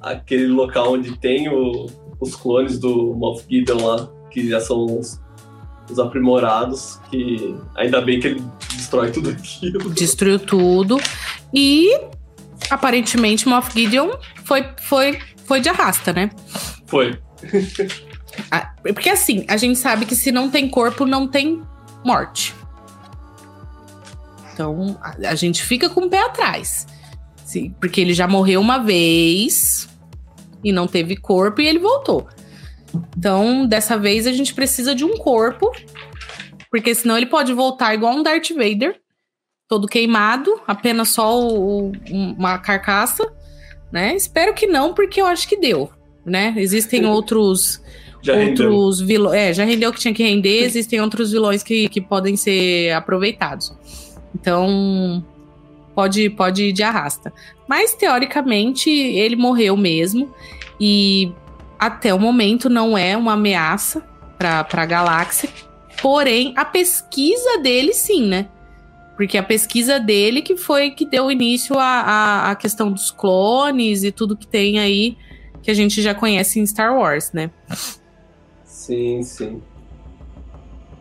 [0.00, 1.86] aquele local onde tem o,
[2.20, 5.20] os clones do Moff Gideon lá, que já são os
[5.90, 8.42] os aprimorados, que ainda bem que ele
[8.74, 9.90] destrói tudo aquilo.
[9.90, 11.00] Destruiu tudo.
[11.52, 11.98] E
[12.70, 14.10] aparentemente Moff Gideon
[14.44, 16.30] foi, foi, foi de arrasta, né?
[16.86, 17.18] Foi.
[18.82, 21.62] Porque assim, a gente sabe que se não tem corpo, não tem
[22.04, 22.54] morte.
[24.52, 26.86] Então, a, a gente fica com o pé atrás.
[27.44, 29.88] Sim, porque ele já morreu uma vez
[30.62, 32.28] e não teve corpo e ele voltou.
[33.16, 35.70] Então, dessa vez a gente precisa de um corpo,
[36.70, 39.00] porque senão ele pode voltar igual um Darth Vader,
[39.68, 43.30] todo queimado, apenas só o, uma carcaça,
[43.92, 44.14] né?
[44.14, 45.90] Espero que não, porque eu acho que deu,
[46.24, 46.54] né?
[46.56, 47.82] Existem outros.
[48.20, 49.36] Já outros vilões.
[49.36, 52.90] É, já rendeu o que tinha que render, existem outros vilões que, que podem ser
[52.92, 53.72] aproveitados.
[54.34, 55.24] Então,
[55.94, 57.32] pode, pode ir de arrasta.
[57.68, 60.34] Mas, teoricamente, ele morreu mesmo.
[60.80, 61.32] E
[61.78, 64.02] até o momento não é uma ameaça
[64.36, 65.48] para a galáxia.
[66.00, 68.48] Porém, a pesquisa dele, sim, né?
[69.16, 74.12] Porque a pesquisa dele que foi que deu início à, à, questão dos clones e
[74.12, 75.16] tudo que tem aí
[75.60, 77.50] que a gente já conhece em Star Wars, né?
[78.64, 79.60] Sim, sim.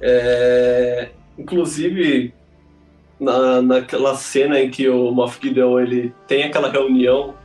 [0.02, 1.10] É...
[1.38, 2.34] Inclusive,
[3.20, 7.36] na, naquela cena em que o Moff Gideon ele tem aquela reunião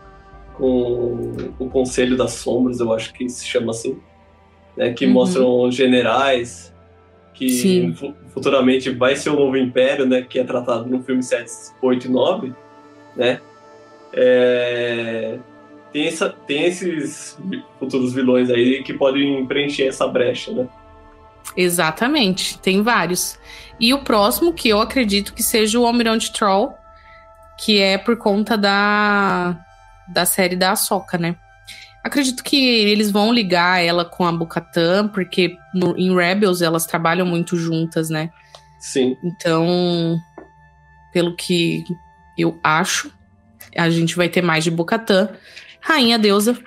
[0.57, 3.99] com o Conselho das Sombras, eu acho que se chama assim,
[4.77, 5.13] né, que uhum.
[5.13, 6.73] mostram generais
[7.35, 7.95] que
[8.29, 12.11] futuramente vai ser o novo Império, né, que é tratado no filme 7, 8 e
[12.11, 12.53] 9,
[13.17, 13.41] né,
[14.13, 15.39] é,
[15.93, 17.39] tem, essa, tem esses
[17.79, 20.69] futuros vilões aí que podem preencher essa brecha, né.
[21.57, 23.39] Exatamente, tem vários.
[23.79, 26.75] E o próximo, que eu acredito que seja o Almirante Troll,
[27.59, 29.59] que é por conta da,
[30.09, 31.37] da série da Ahsoka, né?
[32.05, 37.25] Acredito que eles vão ligar ela com a Bocatan, porque no, em Rebels elas trabalham
[37.25, 38.31] muito juntas, né?
[38.81, 39.17] Sim.
[39.23, 40.19] Então,
[41.13, 41.85] pelo que
[42.37, 43.13] eu acho,
[43.77, 45.29] a gente vai ter mais de Bocatan.
[45.81, 46.59] Rainha deusa.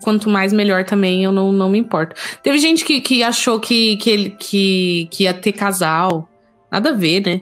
[0.00, 2.14] Quanto mais melhor também, eu não, não me importo.
[2.42, 6.28] Teve gente que, que achou que, que, ele, que, que ia ter casal.
[6.70, 7.40] Nada a ver, né?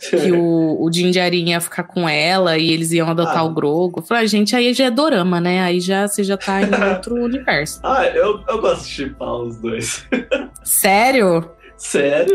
[0.08, 3.44] que o, o Din ia ficar com ela e eles iam adotar ah.
[3.44, 4.00] o Grogo.
[4.00, 5.60] Eu falei, ah, gente, aí já é dorama, né?
[5.60, 7.80] Aí já, você já tá em outro universo.
[7.82, 10.06] Ah, eu, eu gosto de chipar os dois.
[10.64, 11.50] Sério?
[11.76, 12.34] Sério?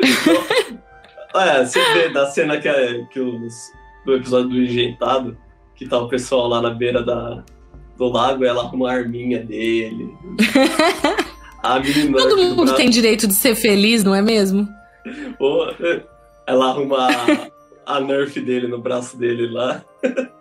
[1.29, 3.53] Então, é, você vê da cena que, é, que os,
[4.05, 5.37] do episódio do Enjeitado,
[5.75, 7.43] que tá o pessoal lá na beira da,
[7.97, 10.13] do lago, ela com uma arminha dele.
[11.63, 12.17] A menina.
[12.17, 14.67] Todo mundo tem direito de ser feliz, não é mesmo?
[16.47, 17.07] ela arruma
[17.85, 19.83] a nerf dele no braço dele lá.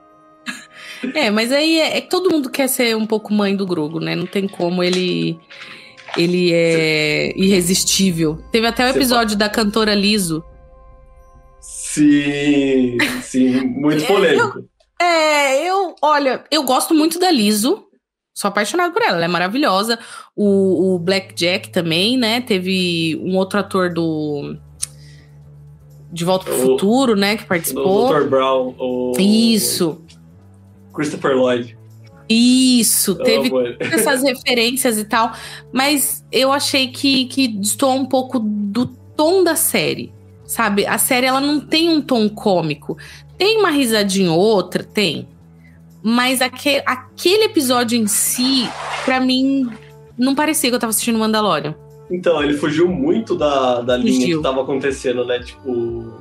[1.13, 4.01] É, mas aí é, é, que todo mundo quer ser um pouco mãe do Grogo,
[4.01, 4.15] né?
[4.15, 5.39] Não tem como ele.
[6.17, 7.35] Ele é Cê...
[7.37, 8.39] irresistível.
[8.51, 10.43] Teve até o episódio da cantora Liso.
[11.61, 14.65] Sim, sim, muito polêmico.
[14.97, 17.85] É, eu, é, eu, olha, eu gosto muito da Liso.
[18.33, 19.99] Sou apaixonado por ela, ela é maravilhosa.
[20.37, 22.41] O, o Black Jack também, né?
[22.41, 24.57] Teve um outro ator do
[26.14, 27.37] de Volta pro o, Futuro, né?
[27.37, 28.09] Que participou.
[28.09, 28.29] O Dr.
[28.29, 28.74] Brown.
[28.79, 30.00] O, Isso.
[30.94, 31.77] Christopher Lloyd.
[32.29, 33.50] Isso, teve
[33.81, 35.33] essas referências e tal.
[35.72, 40.14] Mas eu achei que, que destoou um pouco do tom da série.
[40.46, 40.87] Sabe?
[40.87, 42.96] A série ela não tem um tom cômico.
[43.37, 45.29] Tem uma risadinha ou outra, tem.
[46.03, 48.68] Mas aquele, aquele episódio em si,
[49.05, 49.68] para mim,
[50.16, 51.74] não parecia que eu tava assistindo Mandalorian.
[52.11, 55.38] Então, ele fugiu muito da, da linha que estava acontecendo, né?
[55.40, 56.12] Tipo,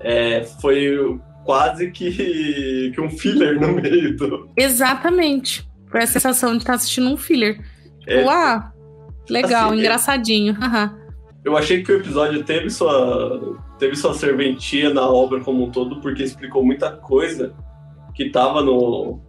[0.00, 4.48] é, foi quase que, que um filler no meio do.
[4.56, 5.68] Exatamente.
[5.86, 7.60] Foi a sensação de estar assistindo um filler.
[8.06, 8.72] É, tipo, ah,
[9.28, 10.56] legal, assim, engraçadinho.
[11.44, 16.00] eu achei que o episódio teve sua, teve sua serventia na obra como um todo,
[16.00, 17.54] porque explicou muita coisa
[18.14, 19.20] que estava no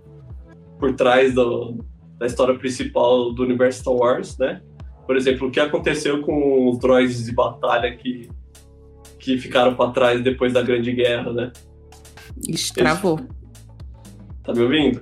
[0.79, 1.85] por trás do,
[2.17, 4.61] da história principal do universo Star Wars, né?
[5.05, 8.29] Por exemplo, o que aconteceu com os droids de batalha que,
[9.19, 11.51] que ficaram para trás depois da Grande Guerra, né?
[12.47, 13.19] Ixi, travou.
[13.19, 13.29] Eles...
[14.43, 15.01] Tá me ouvindo?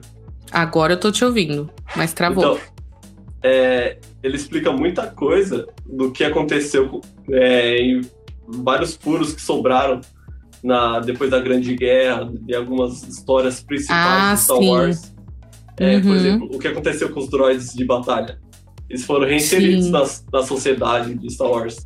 [0.52, 2.44] Agora eu tô te ouvindo, mas travou.
[2.44, 2.74] Então,
[3.44, 8.02] é, ele explica muita coisa do que aconteceu é, em
[8.48, 10.00] vários furos que sobraram
[10.64, 14.70] na, depois da Grande Guerra e algumas histórias principais ah, de Star sim.
[14.70, 15.14] Wars.
[15.78, 16.02] É, uhum.
[16.04, 18.40] Por exemplo, o que aconteceu com os droids de batalha.
[18.94, 21.78] Eles foram reinseridos na, na sociedade de Star Wars.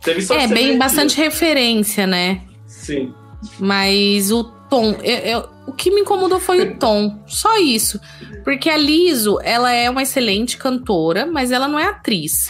[0.00, 2.42] Teve só é, bem bastante referência, né?
[2.68, 3.12] Sim.
[3.58, 7.98] Mas o tom, eu, eu, o que me incomodou foi o tom, só isso.
[8.44, 12.48] Porque a Liso, ela é uma excelente cantora, mas ela não é atriz.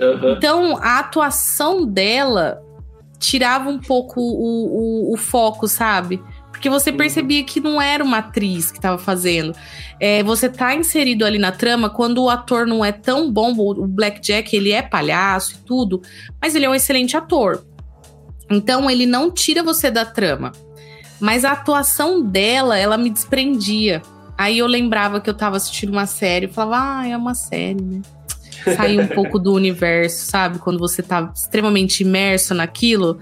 [0.00, 0.34] Uhum.
[0.34, 2.62] Então, a atuação dela
[3.18, 6.22] tirava um pouco o, o, o foco, sabe?
[6.64, 6.96] Porque você uhum.
[6.96, 9.54] percebia que não era uma atriz que estava fazendo.
[10.00, 13.52] É, você tá inserido ali na trama quando o ator não é tão bom.
[13.54, 16.00] O Blackjack, ele é palhaço e tudo,
[16.40, 17.62] mas ele é um excelente ator.
[18.50, 20.52] Então, ele não tira você da trama.
[21.20, 24.00] Mas a atuação dela, ela me desprendia.
[24.38, 27.82] Aí eu lembrava que eu tava assistindo uma série e falava, ah, é uma série,
[27.82, 28.00] né?
[28.74, 30.58] Sair um pouco do universo, sabe?
[30.58, 33.20] Quando você tá extremamente imerso naquilo.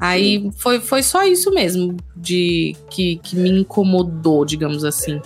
[0.00, 5.20] Aí foi, foi só isso mesmo de que, que me incomodou, digamos assim.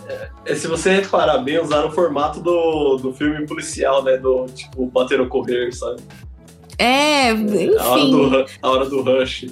[0.44, 4.16] É, se você reparar bem, usaram o formato do, do filme policial, né?
[4.18, 6.02] Do tipo bater ou correr, sabe?
[6.78, 7.74] É, enfim.
[7.78, 9.46] A hora do, a hora do rush.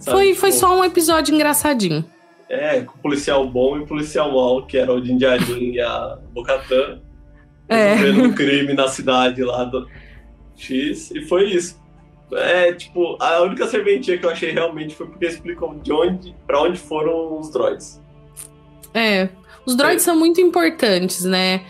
[0.00, 0.16] sabe?
[0.16, 2.04] Foi, foi Tipo, só um episódio engraçadinho.
[2.48, 7.00] É, com policial bom e policial mal, que era o Dinjarin e a Bocatã.
[7.68, 7.94] É.
[7.94, 9.88] Resolvendo um crime na cidade lá do
[10.54, 11.76] X, e foi isso.
[12.32, 16.60] É, tipo, a única serventia que eu achei realmente foi porque explicam de onde, pra
[16.62, 18.00] onde foram os droids.
[18.92, 19.28] É.
[19.64, 21.62] Os droids são muito importantes, né?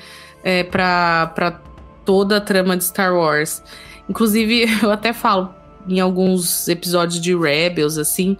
[0.43, 1.61] É, pra, pra
[2.05, 3.63] toda a trama de Star Wars.
[4.09, 5.55] Inclusive, eu até falo
[5.89, 8.37] em alguns episódios de Rebels, assim,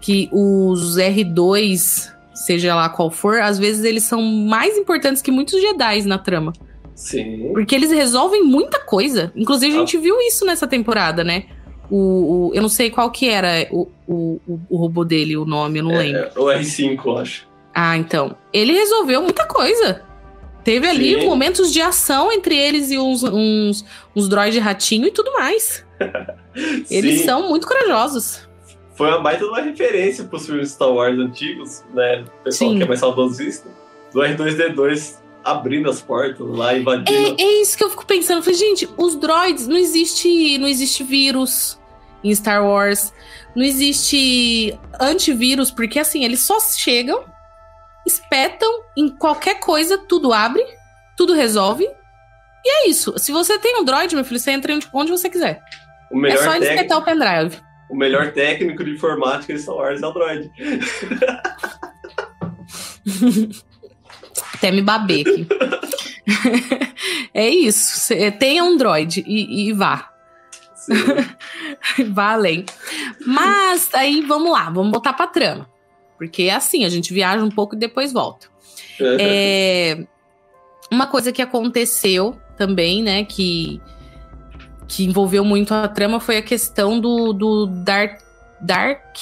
[0.00, 5.60] que os R2, seja lá qual for, às vezes eles são mais importantes que muitos
[5.60, 6.52] Jedi na trama.
[6.94, 7.50] Sim.
[7.52, 9.32] Porque eles resolvem muita coisa.
[9.36, 11.44] Inclusive, a gente viu isso nessa temporada, né?
[11.90, 15.78] O, o- eu não sei qual que era o, o, o- robô dele, o nome,
[15.78, 16.20] eu não lembro.
[16.22, 17.48] É, o R5, eu acho.
[17.74, 18.36] Ah, então.
[18.52, 20.02] Ele resolveu muita coisa.
[20.64, 21.26] Teve ali Sim.
[21.26, 23.84] momentos de ação entre eles e uns, uns,
[24.14, 25.84] uns droids ratinho e tudo mais.
[26.90, 28.46] Eles são muito corajosos.
[28.94, 32.24] Foi uma baita de uma referência pros filmes Star Wars antigos, né?
[32.40, 32.76] O pessoal Sim.
[32.78, 33.68] que é mais saudosista.
[34.12, 37.10] Do R2D2 abrindo as portas lá, invadindo.
[37.40, 38.38] É, é isso que eu fico pensando.
[38.38, 41.78] Eu falei, gente, os droids, não existe, não existe vírus
[42.22, 43.12] em Star Wars.
[43.54, 47.24] Não existe antivírus, porque assim, eles só chegam,
[48.06, 50.62] espetam em qualquer coisa, tudo abre,
[51.16, 51.84] tudo resolve.
[52.64, 53.14] E é isso.
[53.18, 55.60] Se você tem um droid, meu filho, você entra onde- você quiser.
[56.10, 57.56] O É melhor, só ele técnico, espetar o pendrive.
[57.90, 60.50] o melhor técnico de informática de Star Wars é o droid.
[64.58, 65.46] Até me babei aqui.
[67.32, 67.98] é isso.
[68.00, 70.10] Cê- Tenha um droid e, e vá.
[72.16, 72.64] Além.
[73.26, 75.68] Mas aí vamos lá, vamos voltar pra trama.
[76.16, 78.48] Porque é assim, a gente viaja um pouco e depois volta.
[79.00, 80.04] É,
[80.90, 83.80] uma coisa que aconteceu também, né, que,
[84.88, 88.20] que envolveu muito a trama foi a questão do, do Dark.
[88.60, 89.16] Dark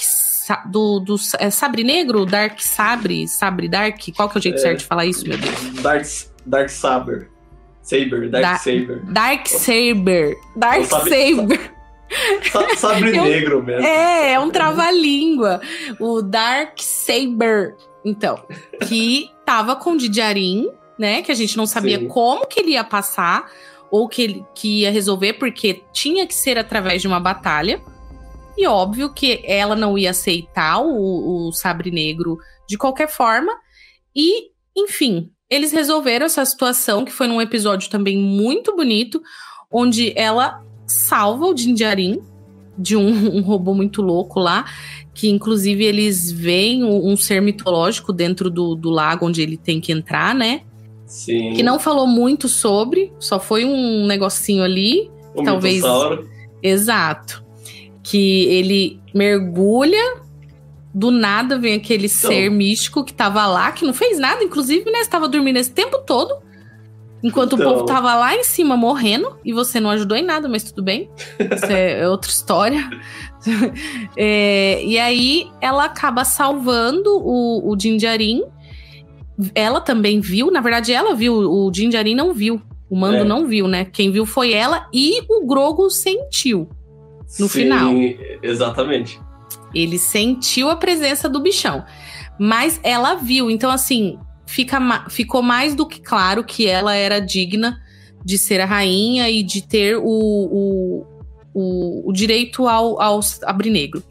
[0.67, 2.25] do, do é, Sabre Negro?
[2.27, 3.27] Dark Sabre?
[3.29, 3.99] Sabre Dark?
[4.15, 4.59] Qual que é o jeito É.
[4.59, 5.83] certo de falar isso, meu Deus?
[5.83, 6.05] Dark,
[6.45, 7.29] Dark Saber.
[7.83, 9.01] Saber, Dark Da- Saber.
[9.05, 10.37] Dark Saber.
[10.57, 11.73] Dark Sabe- Saber.
[12.53, 13.85] Sa- Sabre negro mesmo.
[13.87, 15.61] É, é um trava-língua.
[16.01, 17.75] O Dark Saber.
[18.05, 18.45] Então,
[18.89, 20.69] que tava com o Didiarim,
[20.99, 21.23] né?
[21.23, 22.09] Que a gente não sabia Sim.
[22.09, 23.51] como que ele ia passar
[23.91, 27.81] ou que ele que ia resolver, porque tinha que ser através de uma batalha.
[28.57, 32.39] E óbvio que ela não ia aceitar o, o Sabre Negro
[32.69, 33.53] de qualquer forma.
[34.15, 39.21] E, enfim, eles resolveram essa situação, que foi num episódio também muito bonito,
[39.71, 42.21] onde ela salva o Jinjarin
[42.79, 44.65] de um, um robô muito louco lá,
[45.15, 49.81] que inclusive eles veem um, um ser mitológico dentro do, do lago onde ele tem
[49.81, 50.63] que entrar, né?
[51.07, 51.53] Sim.
[51.55, 55.83] Que não falou muito sobre, só foi um negocinho ali, o talvez-
[56.63, 57.46] exato.
[58.09, 60.19] Que ele mergulha,
[60.95, 62.31] do nada vem aquele Então.
[62.31, 65.01] ser místico que tava lá, que não fez nada, inclusive, né?
[65.01, 66.37] Estava dormindo esse tempo todo.
[67.23, 67.67] Enquanto Então.
[67.67, 70.83] o povo tava lá em cima morrendo, e você não ajudou em nada, mas tudo
[70.85, 71.11] bem.
[71.41, 72.89] Isso é outra história.
[74.17, 78.43] É, e aí ela acaba salvando o, o Jinjarin.
[79.55, 82.61] Ela também viu, na verdade, ela viu, o Jinjarin não viu.
[82.89, 83.25] O Mando É.
[83.25, 83.85] não viu, né?
[83.85, 86.69] Quem viu foi ela e o Grogo sentiu.
[87.39, 87.93] No Sim, final.
[88.43, 89.21] Exatamente.
[89.75, 91.85] Ele sentiu a presença do bichão.
[92.39, 93.51] Mas ela viu.
[93.51, 97.81] Então, assim, fica, ficou mais do que claro que ela era digna
[98.25, 101.07] de ser a rainha e de ter o, o,
[101.55, 104.03] o, o direito ao, ao sabre negro.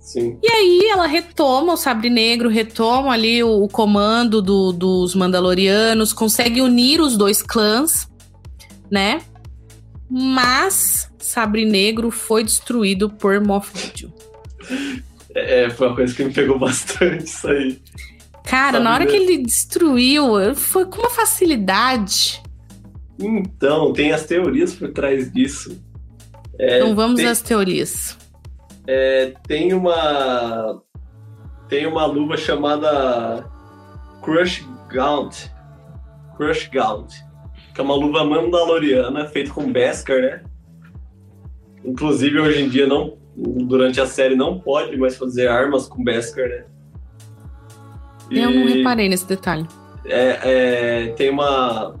[0.00, 0.38] Sim.
[0.42, 6.12] E aí ela retoma o sabre negro, retoma ali o, o comando do- dos Mandalorianos,
[6.12, 8.08] consegue unir os dois clãs,
[8.90, 9.20] né?
[10.10, 14.10] Mas Sabre Negro foi destruído por Moff Gideon.
[15.34, 17.80] É, foi uma coisa que me pegou bastante isso aí.
[18.44, 22.42] Cara, Sabre na hora que ele destruiu, foi com uma facilidade.
[23.18, 25.80] Então, tem as teorias por trás disso.
[26.58, 28.18] É, então vamos tem, às teorias.
[28.86, 30.82] é, tem uma.
[31.68, 33.48] Tem uma luva chamada
[34.22, 35.48] Crush Gaunt.
[36.36, 37.29] Crush Gaunt.
[37.80, 40.42] Que é uma luva mandaloriana feita com Beskar, né?
[41.82, 46.46] Inclusive, hoje em dia, não, durante a série, não pode mais fazer armas com Beskar,
[46.46, 46.64] né?
[48.30, 49.66] Eu não E- reparei nesse detalhe.
[50.04, 51.94] é, é, tem uma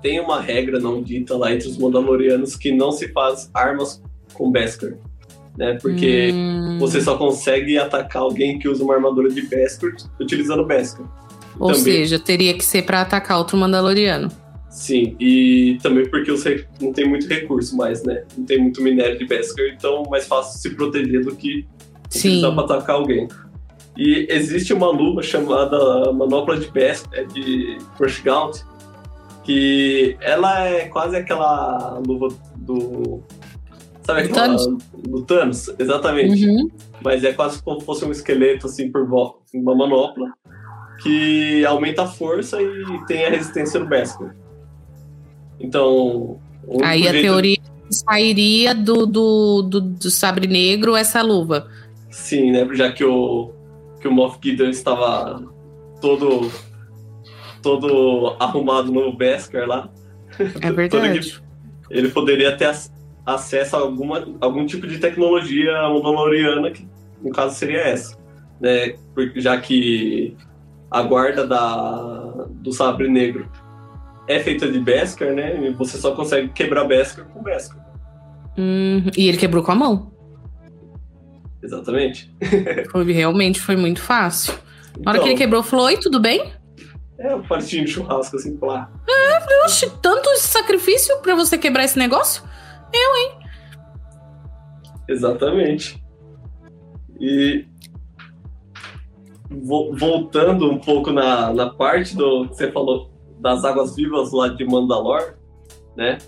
[0.00, 4.50] tem uma regra não dita lá entre os Mandalorianos que não se faz armas com
[4.50, 4.94] Beskar.
[5.58, 5.76] né?
[5.82, 6.78] Porque hum.
[6.78, 11.04] você só consegue atacar alguém que usa uma armadura de Beskar utilizando Beskar.
[11.60, 14.32] Ou também, seja, teria que ser para atacar outro Mandaloriano.
[14.70, 18.24] Sim, e também porque você não tem muito recurso mais, né?
[18.38, 21.66] Não tem muito minério de Beskar, então é mais fácil se proteger do que
[22.06, 23.28] utilizar para atacar alguém.
[23.96, 28.62] E existe uma luva chamada Manopla de Beskar, é de Crush Gaunt,
[29.44, 33.20] que ela é quase aquela luva do
[34.02, 34.66] Sabe aquela, Thanos?
[34.92, 36.46] do Thanos, exatamente.
[36.46, 36.68] Uhum.
[37.02, 40.32] Mas é quase como se fosse um esqueleto, assim, por volta, uma manopla,
[41.02, 44.34] que aumenta a força e tem a resistência do Beskar.
[45.58, 46.38] Então.
[46.82, 47.58] Aí a teoria
[47.90, 51.68] sairia do, do, do, do, sabre negro essa luva.
[52.10, 52.68] Sim, né?
[52.74, 53.52] Já que o,
[54.00, 55.42] que o Moff Gideon estava
[56.00, 56.50] todo
[57.62, 59.90] todo arrumado no Beskar lá.
[60.60, 61.42] É verdade.
[61.90, 62.70] ele poderia ter
[63.26, 66.88] acesso a alguma, algum tipo de tecnologia mandaloriana, que
[67.22, 68.16] no caso seria essa.
[68.60, 68.94] Né?
[69.36, 70.36] Já que
[70.90, 73.50] a guarda da, do sabre negro
[74.26, 75.66] é feita de Beskar, né?
[75.66, 77.84] E você só consegue quebrar Beskar com Beskar.
[78.58, 80.12] Hum, e ele quebrou com a mão.
[81.62, 82.34] Exatamente.
[82.90, 84.54] foi, realmente foi muito fácil.
[84.98, 85.44] Na hora que ele então.
[85.44, 86.52] quebrou, falou: Oi, tudo bem?
[87.18, 88.90] É, um partinho de churrasco, assim, lá.
[89.08, 92.42] É, falei, oxe, tanto sacrifício pra você quebrar esse negócio?
[92.92, 93.32] Eu, hein?
[95.06, 96.02] Exatamente.
[97.20, 97.66] E
[99.50, 104.64] voltando um pouco na, na parte do que você falou das águas vivas lá de
[104.64, 105.34] Mandalor,
[105.96, 106.18] né?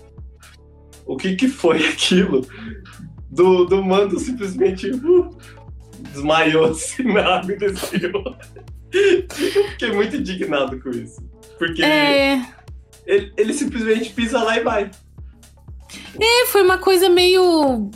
[1.05, 2.45] O que que foi aquilo
[3.29, 5.29] do, do Mando simplesmente uh,
[6.11, 8.35] desmaiou assim na água e desmaiou.
[8.91, 11.21] Eu fiquei muito indignado com isso.
[11.57, 12.45] Porque é...
[13.05, 14.91] ele, ele simplesmente pisa lá e vai.
[16.19, 17.89] É, foi uma coisa meio.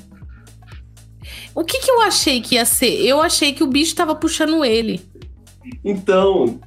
[1.53, 3.01] O que, que eu achei que ia ser?
[3.01, 5.01] Eu achei que o bicho tava puxando ele.
[5.84, 6.59] Então.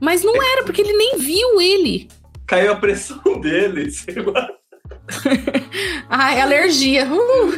[0.00, 2.08] Mas não era, porque ele nem viu ele.
[2.46, 4.48] Caiu a pressão dele, sei lá.
[6.08, 7.06] Ai, alergia.
[7.06, 7.52] Uh.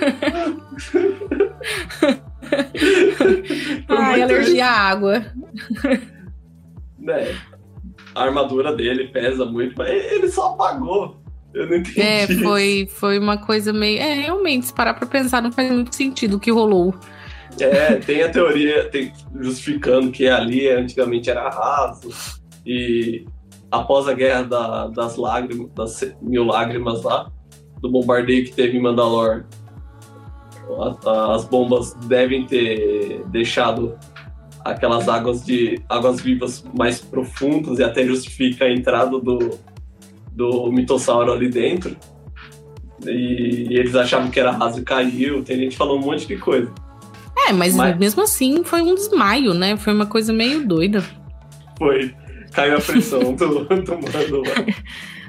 [3.89, 5.25] Ai, alergia à água.
[6.99, 7.37] Né?
[8.15, 11.23] A armadura dele pesa muito, mas ele só apagou.
[11.55, 12.01] Eu não entendi.
[12.01, 13.99] É, foi, foi uma coisa meio.
[13.99, 16.95] É, realmente, se parar pra pensar, não faz muito sentido o que rolou.
[17.61, 22.09] É, tem a teoria tem, justificando que ali antigamente era raso
[22.65, 23.27] e
[23.71, 27.31] após a guerra da, das lágrimas, das mil lágrimas lá,
[27.81, 29.45] do bombardeio que teve em Mandalor,
[31.35, 33.99] as bombas devem ter deixado
[34.65, 39.59] aquelas águas de águas vivas mais profundas e até justifica a entrada do,
[40.31, 41.97] do mitossauro ali dentro.
[43.05, 45.43] E, e eles achavam que era raso e caiu.
[45.43, 46.73] Tem gente falando um monte de coisa.
[47.37, 49.77] É, mas, mas, mesmo assim foi um desmaio, né?
[49.77, 51.03] Foi uma coisa meio doida.
[51.79, 52.15] Foi.
[52.53, 54.75] Caiu a pressão do, do mano lá.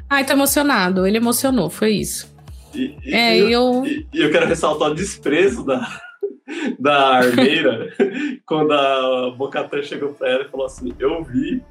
[0.09, 1.07] Ai, tô emocionado.
[1.07, 2.33] Ele emocionou, foi isso.
[2.73, 3.85] E, e é, eu, eu...
[3.85, 5.99] E, eu quero ressaltar o desprezo da,
[6.77, 7.93] da armeira
[8.45, 11.63] quando a Bocatan chegou pra ela e falou assim: Eu vi,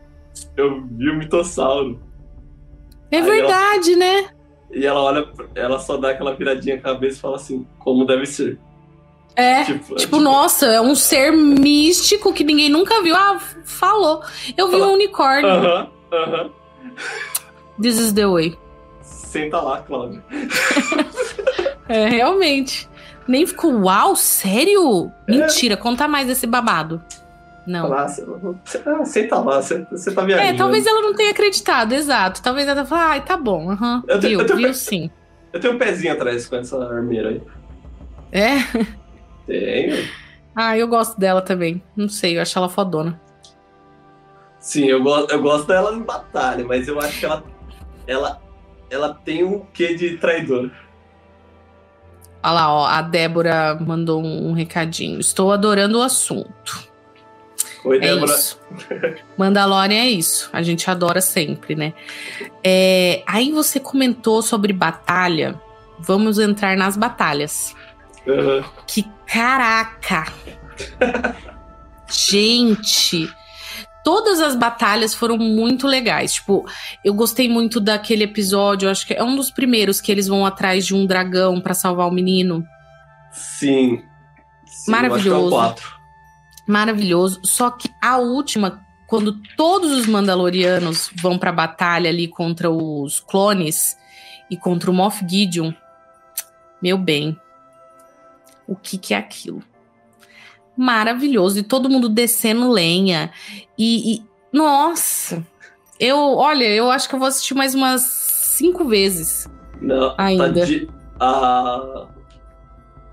[0.56, 2.00] eu vi o mitossauro.
[3.10, 4.28] É Aí verdade, ela, né?
[4.72, 8.58] E ela olha, ela só dá aquela viradinha cabeça e fala assim, como deve ser.
[9.34, 13.16] É, tipo, tipo, tipo, nossa, é um ser místico que ninguém nunca viu.
[13.16, 14.22] Ah, falou.
[14.56, 14.86] Eu vi Fala.
[14.88, 15.50] um unicórnio.
[15.50, 16.26] Aham, uh aham.
[16.30, 16.50] -huh, uh -huh.
[17.80, 18.56] This is the way.
[19.02, 20.22] Senta lá, Cláudio.
[21.88, 22.88] é, realmente.
[23.26, 25.10] Nem ficou, uau, sério?
[25.26, 25.32] É.
[25.32, 27.02] Mentira, conta mais desse babado.
[27.66, 27.88] Não.
[27.88, 30.50] Falar, ah, senta lá, você, você tá viajando.
[30.50, 32.42] É, talvez ela não tenha acreditado, exato.
[32.42, 35.10] Talvez ela falou, ai, tá bom, uhum, eu tenho, viu, eu tenho viu sim.
[35.52, 37.42] Eu tenho um pezinho atrás com essa armeira aí.
[38.32, 38.56] É?
[39.46, 40.08] Tenho.
[40.54, 41.82] Ah, eu gosto dela também.
[41.96, 43.20] Não sei, eu acho ela fodona.
[44.60, 47.42] Sim, eu, go eu gosto dela em batalha, mas eu acho que ela,
[48.06, 48.42] ela,
[48.88, 50.70] ela tem um quê de traidor.
[52.44, 55.18] Olha lá, ó, a Débora mandou um recadinho.
[55.18, 56.88] Estou adorando o assunto.
[57.84, 58.32] Oi, é Débora.
[58.32, 58.60] Isso.
[59.36, 60.48] Mandalorian é isso.
[60.52, 61.92] A gente adora sempre, né?
[62.62, 65.60] É, aí você comentou sobre batalha.
[65.98, 67.74] Vamos entrar nas batalhas.
[68.26, 68.62] Uhum.
[68.86, 70.30] Que caraca!
[72.10, 73.32] gente!
[74.04, 76.34] Todas as batalhas foram muito legais.
[76.34, 76.66] Tipo,
[77.04, 80.84] eu gostei muito daquele episódio, acho que é um dos primeiros que eles vão atrás
[80.84, 82.64] de um dragão para salvar o menino.
[83.30, 84.02] Sim.
[84.66, 85.56] Sim Maravilhoso.
[85.56, 85.74] É
[86.66, 87.40] maravilhoso.
[87.44, 93.96] Só que a última, quando todos os Mandalorianos vão pra batalha ali contra os clones
[94.50, 95.72] e contra o Moff Gideon,
[96.82, 97.38] meu bem.
[98.66, 99.62] O que, que é aquilo.
[100.76, 101.58] Maravilhoso.
[101.58, 103.30] E todo mundo descendo lenha.
[103.78, 105.46] E, e, nossa,
[105.98, 109.48] eu, olha, eu acho que eu vou assistir mais umas cinco vezes.
[109.80, 110.60] Não, tá ainda.
[110.60, 110.88] Tá de,
[111.20, 112.06] a,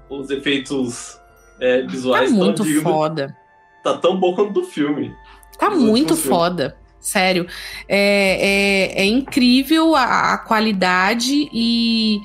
[0.10, 1.20] os efeitos
[1.60, 3.36] é, visuais tá muito dignos, foda.
[3.84, 5.14] Tá tão bom quanto do filme.
[5.58, 6.70] Tá muito foda.
[6.70, 6.90] Filmes.
[7.00, 7.48] Sério.
[7.88, 12.20] É, é, é incrível a, a, qualidade e,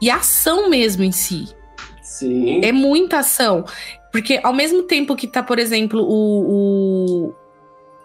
[0.00, 1.48] e a ação mesmo em si.
[2.20, 2.60] Sim.
[2.62, 3.64] É muita ação.
[4.12, 7.34] Porque ao mesmo tempo que tá, por exemplo, o, o,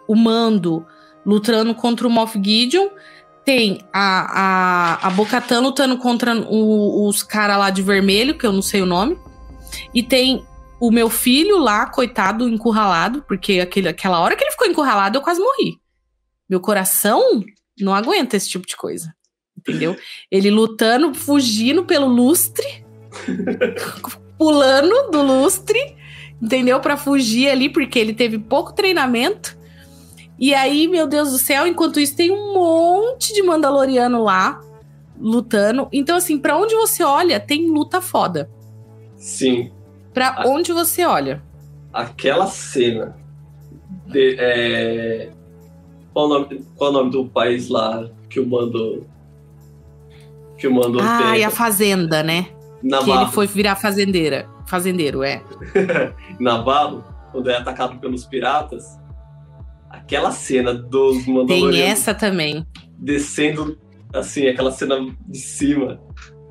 [0.07, 0.86] o Mando
[1.26, 2.89] lutando contra o Moff Gideon,
[3.43, 8.53] tem a, a, a Bocatan lutando contra o, os caras lá de vermelho, que eu
[8.53, 9.18] não sei o nome.
[9.93, 10.45] E tem
[10.80, 15.22] o meu filho lá, coitado, encurralado, porque aquele, aquela hora que ele ficou encurralado, eu
[15.22, 15.80] quase morri.
[16.49, 17.43] Meu coração
[17.80, 19.13] não aguenta esse tipo de coisa.
[19.57, 19.97] Entendeu?
[20.30, 22.85] Ele lutando, fugindo pelo lustre,
[24.38, 25.95] pulando do lustre,
[26.41, 26.80] entendeu?
[26.80, 29.57] Para fugir ali, porque ele teve pouco treinamento.
[30.38, 34.59] E aí, meu Deus do céu, enquanto isso, tem um monte de Mandaloriano lá
[35.20, 35.88] lutando.
[35.91, 38.49] Então, assim, para onde você olha, tem luta foda.
[39.16, 39.72] Sim.
[40.13, 40.47] Pra A...
[40.47, 41.41] onde você olha.
[41.93, 43.16] Aquela cena.
[44.07, 45.30] De, é...
[46.13, 49.05] Qual, o nome, qual o nome do país lá que o mando.
[50.57, 50.99] Que o mando.
[50.99, 51.41] Ah, tem?
[51.41, 52.47] e a Fazenda, né?
[52.86, 53.12] Navarro.
[53.14, 54.48] Que ele foi virar fazendeira.
[54.68, 55.42] Fazendeiro, é.
[56.40, 58.86] Navarro, quando é atacado pelos piratas.
[59.90, 61.76] Aquela cena dos Mandalorianos.
[61.76, 62.66] Tem essa também.
[63.00, 63.78] Descendo,
[64.14, 66.00] assim, aquela cena de cima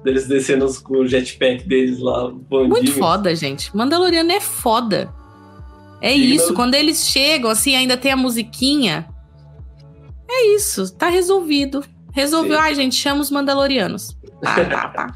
[0.02, 2.30] deles descendo com o jetpack deles lá.
[2.30, 2.68] Bandinhos.
[2.68, 3.74] Muito foda, gente.
[3.74, 5.14] Mandaloriano é foda.
[6.00, 6.48] É Sim, isso.
[6.48, 6.56] Mas...
[6.56, 9.08] Quando eles chegam, assim, ainda tem a musiquinha.
[10.28, 10.92] É isso.
[10.96, 11.84] Tá resolvido.
[12.12, 12.56] Resolveu.
[12.56, 12.62] Sim.
[12.62, 14.18] Ai, gente, chama os Mandalorianos.
[14.42, 15.14] Tá, tá, tá.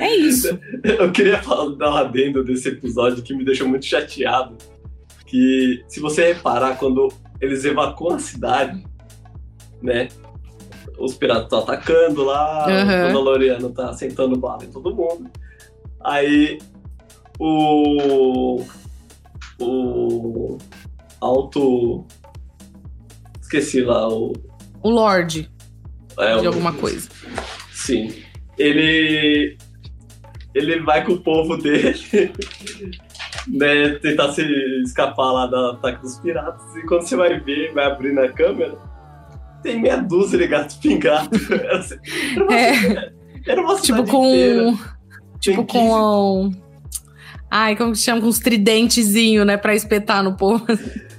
[0.00, 0.58] É isso.
[0.82, 4.56] Eu queria falar, dar um adendo desse episódio que me deixou muito chateado.
[5.26, 7.08] Que, se você reparar, quando
[7.40, 8.82] eles evacuam a cidade,
[9.82, 10.08] né?
[11.00, 12.82] os piratas estão atacando lá, uhum.
[12.82, 15.30] o Mandaloriano tá sentando bala em todo mundo.
[16.04, 16.58] Aí
[17.38, 18.62] o.
[19.58, 20.58] O.
[21.20, 22.06] Alto.
[23.40, 24.32] Esqueci lá, o.
[24.82, 25.50] O Lorde.
[26.18, 27.08] É, de alguma coisa.
[27.72, 28.14] Sim.
[28.58, 29.56] Ele.
[30.54, 31.98] Ele vai com o povo dele.
[33.48, 34.42] né, tentar se
[34.82, 36.74] escapar lá do ataque dos piratas.
[36.76, 38.76] E quando você vai ver, vai abrir na câmera,
[39.62, 41.40] tem meia dúzia de gatos pingados.
[42.34, 43.12] Era uma, é.
[43.46, 44.26] era uma tipo com.
[44.26, 44.78] Inteira.
[45.40, 46.52] Tipo com.
[47.50, 48.20] Ai, como que chama?
[48.20, 49.56] Com uns tridentezinhos, né?
[49.56, 50.64] Pra espetar no povo.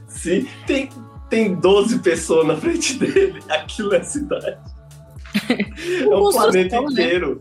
[0.08, 0.90] Sim, tem,
[1.30, 3.40] tem 12 pessoas na frente dele.
[3.50, 4.58] Aquilo é a cidade.
[5.50, 7.36] é um planeta né?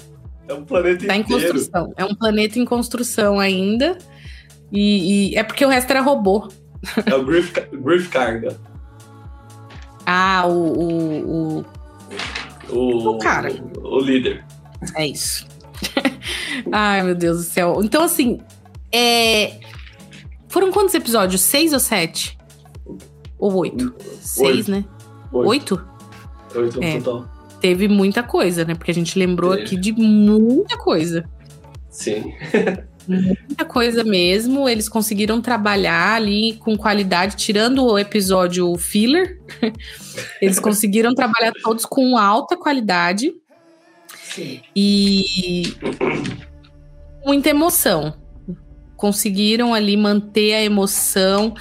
[0.50, 1.42] É um planeta tá inteiro.
[1.42, 1.92] Em construção.
[1.96, 3.96] É um planeta em construção ainda.
[4.72, 6.48] E, e, é porque o resto era robô.
[7.06, 8.58] É o Griff, Griff Carga.
[10.04, 10.50] Ah, o.
[10.52, 11.64] O,
[12.68, 13.52] o, o, o cara.
[13.78, 14.44] O, o líder.
[14.96, 15.46] É isso.
[16.72, 17.80] Ai, meu Deus do céu.
[17.84, 18.40] Então, assim.
[18.92, 19.60] É...
[20.48, 21.42] Foram quantos episódios?
[21.42, 22.36] Seis ou sete?
[23.38, 23.94] Ou oito?
[24.20, 24.84] Seis, né?
[25.32, 25.80] Oito?
[26.56, 27.00] Oito, oito é.
[27.00, 27.39] total.
[27.60, 28.74] Teve muita coisa, né?
[28.74, 29.62] Porque a gente lembrou Teve.
[29.62, 31.28] aqui de muita coisa.
[31.90, 32.32] Sim.
[33.06, 34.68] Muita coisa mesmo.
[34.68, 39.38] Eles conseguiram trabalhar ali com qualidade, tirando o episódio filler.
[40.40, 43.34] Eles conseguiram trabalhar todos com alta qualidade.
[44.14, 44.60] Sim.
[44.76, 45.74] E
[47.24, 48.14] muita emoção.
[48.96, 51.54] Conseguiram ali manter a emoção.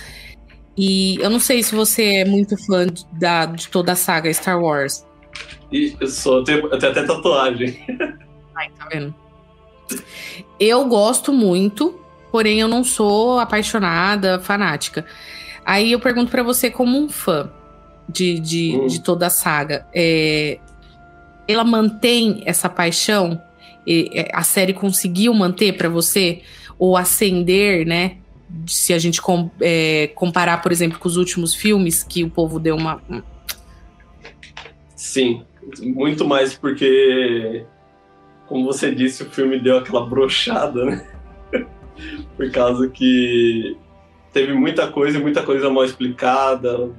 [0.78, 4.32] E eu não sei se você é muito fã de, da, de toda a saga
[4.32, 5.06] Star Wars.
[5.72, 7.80] E eu sou, eu tenho, eu tenho até tatuagem.
[8.55, 9.13] Ai, tá vendo?
[10.59, 11.99] Eu gosto muito,
[12.32, 15.05] porém eu não sou apaixonada, fanática.
[15.65, 17.49] Aí eu pergunto para você, como um fã
[18.07, 18.88] de, de, hum.
[18.88, 20.59] de toda a saga, é,
[21.47, 23.41] ela mantém essa paixão?
[23.88, 26.41] É, a série conseguiu manter para você?
[26.78, 28.17] Ou acender, né?
[28.67, 32.59] Se a gente com, é, comparar, por exemplo, com os últimos filmes, que o povo
[32.59, 33.01] deu uma.
[34.95, 35.43] Sim,
[35.82, 37.65] muito mais porque
[38.49, 41.07] como você disse, o filme deu aquela brochada, né?
[42.36, 43.78] Por causa que
[44.34, 46.89] teve muita coisa, muita coisa mal explicada.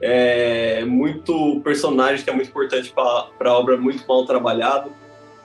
[0.00, 4.90] É, muito personagem que é muito importante para a obra, muito mal trabalhado.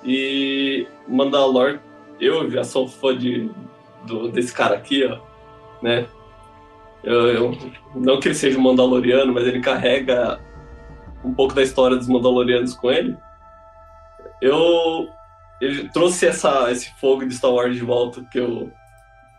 [0.06, 1.80] E Mandalor,
[2.20, 3.52] eu já sou fã de,
[4.08, 5.20] do, desse cara aqui, ó,
[5.84, 6.08] né?
[7.04, 7.58] Eu, eu,
[7.94, 10.40] não que ele seja um Mandaloriano, mas ele carrega
[11.24, 13.18] um pouco da história dos Mandalorianos com ele
[14.42, 15.10] eu
[15.62, 18.72] ele trouxe essa, esse fogo de Star Wars de volta que eu,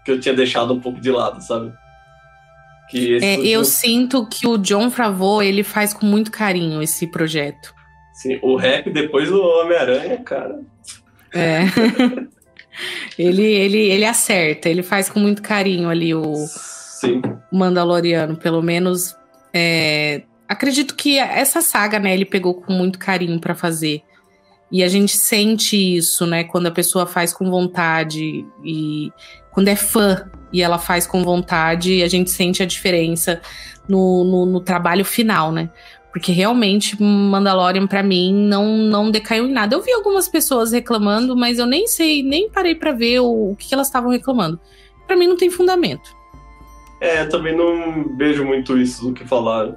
[0.05, 1.73] que eu tinha deixado um pouco de lado, sabe?
[2.91, 7.75] Que é, eu sinto que o John Favreau, ele faz com muito carinho esse projeto.
[8.13, 10.61] Sim, o rap depois do Homem-Aranha, cara.
[11.33, 11.61] É.
[13.19, 17.23] ele, ele, ele acerta, ele faz com muito carinho ali o Sim.
[17.51, 19.17] Mandaloriano, pelo menos.
[19.55, 24.03] É, acredito que essa saga, né, ele pegou com muito carinho para fazer.
[24.71, 29.13] E a gente sente isso, né, quando a pessoa faz com vontade e
[29.53, 33.41] quando é fã e ela faz com vontade, a gente sente a diferença
[33.89, 35.71] no, no, no trabalho final, né?
[36.13, 39.77] Porque realmente Mandalorian para mim não não decaiu em nada.
[39.77, 43.57] Eu vi algumas pessoas reclamando, mas eu nem sei, nem parei para ver o, o
[43.57, 44.59] que elas estavam reclamando.
[45.07, 46.17] Para mim não tem fundamento.
[47.01, 49.77] É, também não vejo muito isso do que falaram.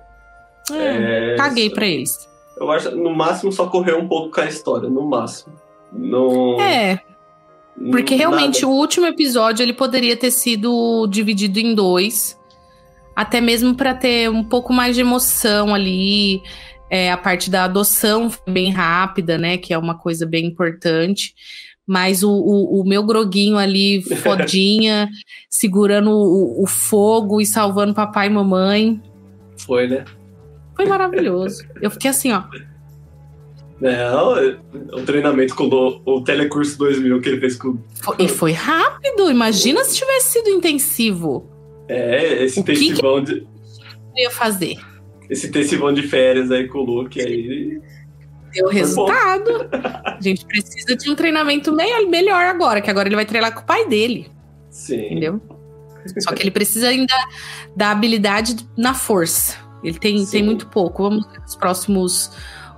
[0.72, 2.30] É, é, caguei para eles.
[2.57, 5.53] Eu acho no máximo só correr um pouco com a história, no máximo.
[5.91, 6.59] No...
[6.61, 6.99] É.
[7.91, 8.74] Porque realmente nada.
[8.74, 12.38] o último episódio ele poderia ter sido dividido em dois
[13.16, 16.41] até mesmo para ter um pouco mais de emoção ali.
[16.89, 19.57] É, a parte da adoção foi bem rápida, né?
[19.57, 21.34] Que é uma coisa bem importante.
[21.86, 25.09] Mas o, o, o meu groguinho ali, fodinha,
[25.49, 29.01] segurando o, o, fogo e salvando papai e mamãe.
[29.57, 30.05] Foi, né?
[30.76, 31.63] Foi maravilhoso.
[31.82, 32.43] Eu fiquei assim, ó.
[33.80, 34.57] Não, é,
[34.93, 37.78] o treinamento com o, o Telecurso 2000 que ele fez com.
[38.17, 39.30] E foi rápido.
[39.30, 41.49] Imagina se tivesse sido intensivo.
[41.88, 43.47] É, esse o intensivão que que de.
[44.15, 44.78] ia fazer?
[45.30, 47.82] Esse intensivão de férias aí com o Luke aí.
[48.53, 49.67] Deu resultado.
[49.71, 53.65] a gente precisa de um treinamento melhor agora, que agora ele vai treinar com o
[53.65, 54.28] pai dele.
[54.69, 55.07] Sim.
[55.07, 55.41] Entendeu?
[56.19, 57.13] Só que ele precisa ainda
[57.76, 59.62] da habilidade na força.
[59.84, 61.03] Ele tem, tem muito pouco.
[61.03, 62.31] Vamos ver os próximos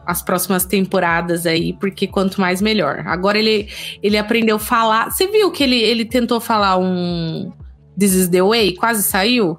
[0.06, 3.04] as próximas temporadas aí, porque quanto mais melhor.
[3.08, 3.68] Agora ele,
[4.04, 5.10] ele aprendeu a falar.
[5.10, 7.52] Você viu que ele, ele tentou falar um
[7.98, 8.76] This is the Way?
[8.76, 9.58] Quase saiu?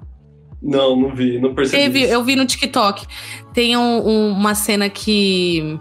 [0.61, 1.83] Não, não vi, não percebi.
[1.83, 3.05] Teve, eu vi no TikTok.
[3.53, 5.79] Tem um, um, uma cena que.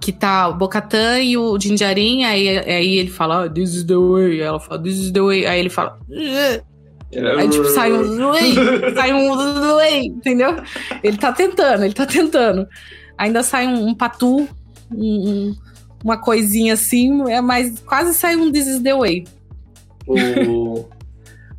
[0.00, 3.96] Que tá o Bocatan e o Jinjarin, aí, aí ele fala, oh, This is the
[3.96, 4.40] way.
[4.40, 5.46] Ela fala, This is the way.
[5.46, 5.98] Aí ele fala.
[7.14, 8.54] Aí, tipo, sai um way,
[8.94, 10.56] sai um way, entendeu?
[11.02, 12.66] Ele tá tentando, ele tá tentando.
[13.16, 14.48] Ainda sai um, um patu,
[14.92, 15.54] um,
[16.04, 19.24] uma coisinha assim, é, mas quase sai um This is the way.
[20.06, 20.84] O...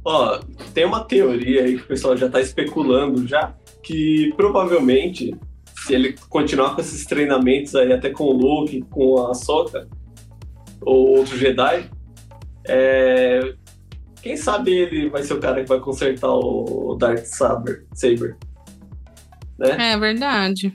[0.06, 0.40] Ó,
[0.74, 5.36] tem uma teoria aí que o pessoal já tá especulando já, que provavelmente,
[5.76, 9.88] se ele continuar com esses treinamentos aí, até com o Luke, com a Soka,
[10.82, 11.90] ou outro Jedi,
[12.66, 13.54] é...
[14.22, 17.86] quem sabe ele vai ser o cara que vai consertar o Dark Saber.
[17.94, 18.36] Saber.
[19.58, 19.94] Né?
[19.94, 20.74] É verdade.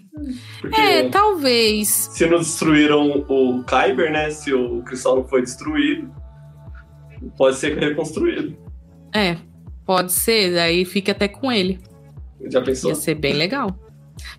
[0.61, 1.89] Porque é, talvez.
[2.13, 4.31] Se não destruíram o Kyber, né?
[4.31, 6.13] Se o cristal não foi destruído,
[7.37, 8.57] pode ser reconstruído.
[9.15, 9.37] É,
[9.85, 11.79] pode ser, aí fica até com ele.
[12.47, 12.91] Já pensou?
[12.91, 13.77] Ia ser bem legal.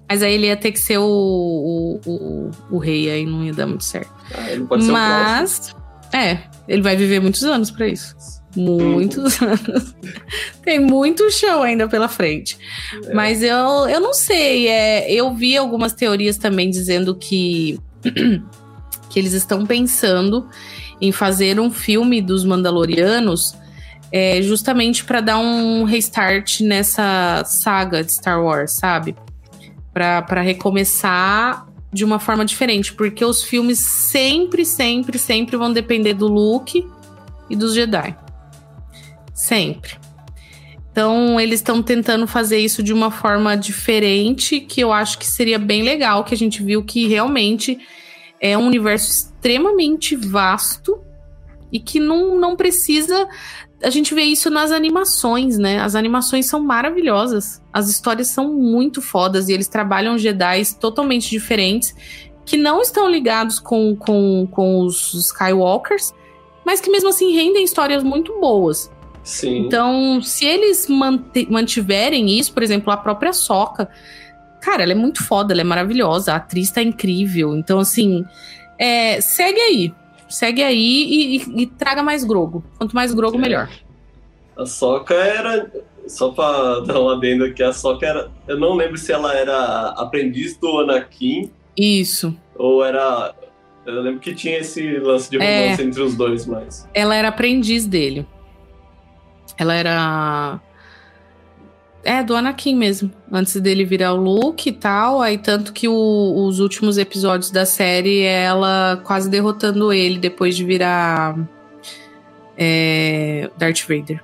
[0.10, 3.54] Mas aí ele ia ter que ser o, o, o, o rei, aí não ia
[3.54, 4.14] dar muito certo.
[4.36, 5.76] Ah, ele pode ser Mas,
[6.14, 8.16] é, ele vai viver muitos anos para isso.
[8.56, 9.95] Muitos anos.
[10.64, 12.58] Tem muito chão ainda pela frente.
[13.06, 13.14] É.
[13.14, 13.58] Mas eu,
[13.89, 14.68] eu não sei.
[14.68, 17.80] É, eu vi algumas teorias também dizendo que,
[19.10, 20.47] que eles estão pensando
[21.01, 23.56] em fazer um filme dos Mandalorianos
[24.12, 29.16] é, justamente para dar um restart nessa saga de Star Wars, sabe?
[29.91, 36.28] Para recomeçar de uma forma diferente, porque os filmes sempre, sempre, sempre vão depender do
[36.28, 36.88] Luke
[37.49, 38.16] e dos Jedi.
[39.44, 40.00] Sempre.
[40.89, 45.60] Então, eles estão tentando fazer isso de uma forma diferente, que eu acho que seria
[45.60, 47.78] bem legal, que a gente viu que realmente
[48.39, 50.98] é um universo extremamente vasto
[51.70, 53.28] e que não, não precisa.
[53.84, 55.82] A gente vê isso nas animações, né?
[55.82, 57.62] As animações são maravilhosas.
[57.74, 61.94] As histórias são muito fodas e eles trabalham Jedi totalmente diferentes
[62.46, 66.14] que não estão ligados com, com, com os Skywalkers,
[66.66, 68.89] mas que mesmo assim rendem histórias muito boas.
[69.24, 69.59] Sim.
[69.59, 70.88] Então, se eles
[71.49, 73.89] mantiverem isso, por exemplo, a própria Soca,
[74.63, 77.53] Cara, ela é muito foda, ela é maravilhosa, a atriz tá incrível.
[77.53, 78.26] Então, assim,
[78.80, 79.93] é, segue aí.
[80.30, 82.63] Segue aí e, e, e, traga mais Grogo.
[82.78, 83.41] Quanto mais Grogo, é.
[83.41, 83.69] melhor.
[84.57, 85.69] A Soca era.
[86.07, 88.32] Só pra dar uma adendo aqui, a Soca era.
[88.47, 91.51] Eu não lembro se ela era aprendiz do Anakin.
[91.78, 92.34] Isso.
[92.55, 93.36] Ou era.
[93.86, 96.88] Eu lembro que tinha esse lance de romance é, entre os dois, mas.
[96.93, 98.26] Ela era aprendiz dele.
[99.58, 100.60] Ela era
[102.04, 103.12] É, do Anakin mesmo.
[103.32, 105.22] Antes dele virar o Luke e tal.
[105.22, 110.56] Aí, tanto que o, os últimos episódios da série é ela quase derrotando ele depois
[110.56, 111.38] de virar
[112.58, 114.22] é, Darth Vader.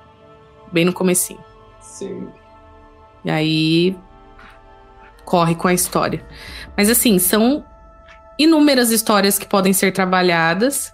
[0.70, 1.40] Bem no comecinho.
[1.80, 2.28] Sim.
[3.24, 3.96] E aí
[5.24, 6.24] corre com a história.
[6.76, 7.64] Mas assim, são
[8.38, 10.92] inúmeras histórias que podem ser trabalhadas.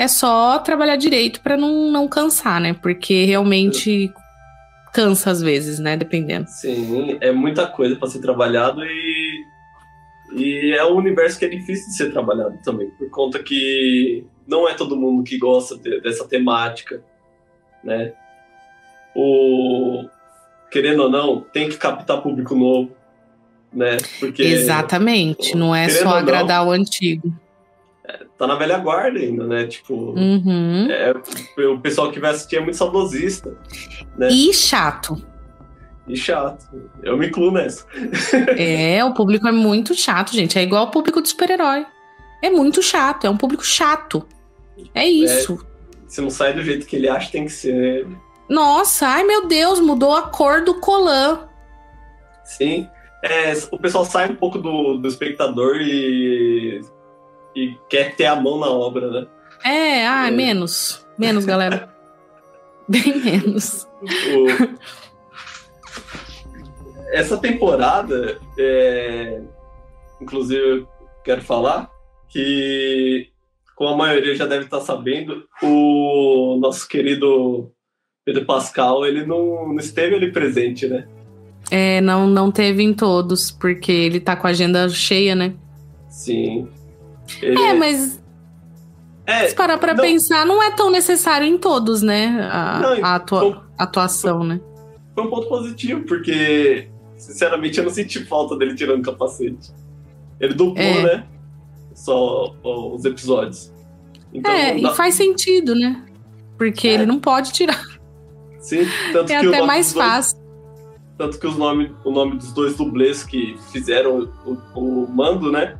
[0.00, 2.72] É só trabalhar direito para não, não cansar, né?
[2.72, 4.10] Porque realmente
[4.94, 5.94] cansa às vezes, né?
[5.94, 6.48] Dependendo.
[6.48, 9.44] Sim, é muita coisa para ser trabalhado e
[10.32, 14.66] e é um universo que é difícil de ser trabalhado também, por conta que não
[14.66, 17.02] é todo mundo que gosta de, dessa temática,
[17.84, 18.14] né?
[19.14, 20.08] O
[20.70, 22.90] querendo ou não, tem que captar público novo,
[23.70, 23.98] né?
[24.18, 27.30] Porque Exatamente, não é só agradar não, o antigo.
[28.40, 29.66] É, tá na velha guarda ainda, né?
[29.66, 30.88] Tipo, uhum.
[30.90, 31.12] é,
[31.66, 33.54] o pessoal que vai assistir é muito saudosista,
[34.16, 34.28] né?
[34.30, 35.22] E chato.
[36.08, 36.66] E chato.
[37.02, 37.86] Eu me incluo nessa.
[38.56, 40.58] é, o público é muito chato, gente.
[40.58, 41.86] É igual o público de super-herói.
[42.42, 44.26] É muito chato, é um público chato.
[44.94, 45.58] É isso.
[45.62, 48.06] É, se não sai do jeito que ele acha, tem que ser.
[48.48, 51.46] Nossa, ai meu Deus, mudou a cor do colã.
[52.44, 52.88] Sim.
[53.22, 56.80] É, o pessoal sai um pouco do, do espectador e,
[57.54, 59.26] e quer ter a mão na obra, né?
[59.64, 60.30] É, ah, é.
[60.30, 61.06] menos.
[61.18, 61.94] Menos, galera.
[62.88, 63.86] Bem menos.
[64.02, 64.46] O,
[67.12, 69.40] essa temporada, é,
[70.20, 70.88] inclusive, eu
[71.24, 71.90] quero falar
[72.28, 73.28] que,
[73.76, 77.70] como a maioria já deve estar sabendo, o nosso querido
[78.24, 81.06] Pedro Pascal, ele não, não esteve ali presente, né?
[81.70, 85.54] É, não, não teve em todos, porque ele tá com a agenda cheia, né?
[86.08, 86.68] Sim.
[87.42, 87.60] Ele...
[87.60, 88.20] É, mas.
[89.26, 90.02] É, se parar pra não...
[90.02, 92.48] pensar, não é tão necessário em todos, né?
[92.50, 93.40] A, não, a atua...
[93.40, 94.60] foi, atuação, foi, né?
[95.14, 96.88] Foi um ponto positivo, porque
[97.20, 99.70] Sinceramente, eu não senti falta dele tirando o capacete.
[100.40, 101.02] Ele dublou, é.
[101.02, 101.26] né?
[101.94, 103.70] Só os episódios.
[104.32, 104.90] Então, é, dá...
[104.90, 106.02] e faz sentido, né?
[106.56, 106.94] Porque é.
[106.94, 107.84] ele não pode tirar.
[108.58, 110.38] Sim, tanto é que até mais dois, fácil.
[111.18, 115.78] Tanto que os nome, o nome dos dois dublês que fizeram o, o, mando, né?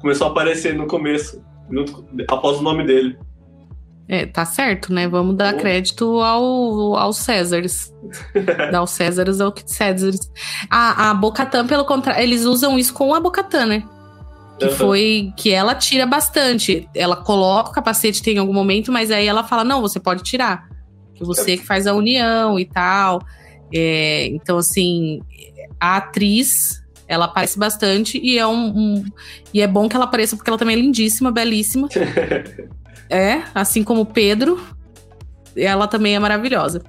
[0.00, 3.18] Começou a aparecer no começo, junto, após o nome dele.
[4.08, 5.08] É, tá certo, né?
[5.08, 5.58] Vamos dar oh.
[5.58, 7.92] crédito ao, aos Césares.
[8.70, 10.30] dar aos Césares ao Césares.
[10.70, 13.84] A, a Bocatan, pelo contrário, eles usam isso com a Bocatan, né?
[14.58, 14.72] Que uhum.
[14.72, 16.88] foi que ela tira bastante.
[16.94, 20.68] Ela coloca o capacete tem algum momento, mas aí ela fala: não, você pode tirar.
[21.14, 23.20] Que você que faz a união e tal.
[23.74, 25.20] É, então, assim,
[25.80, 29.04] a atriz ela aparece bastante e é um, um,
[29.52, 31.88] e é bom que ela apareça porque ela também é lindíssima, belíssima.
[33.08, 34.60] É, assim como Pedro,
[35.56, 36.82] ela também é maravilhosa.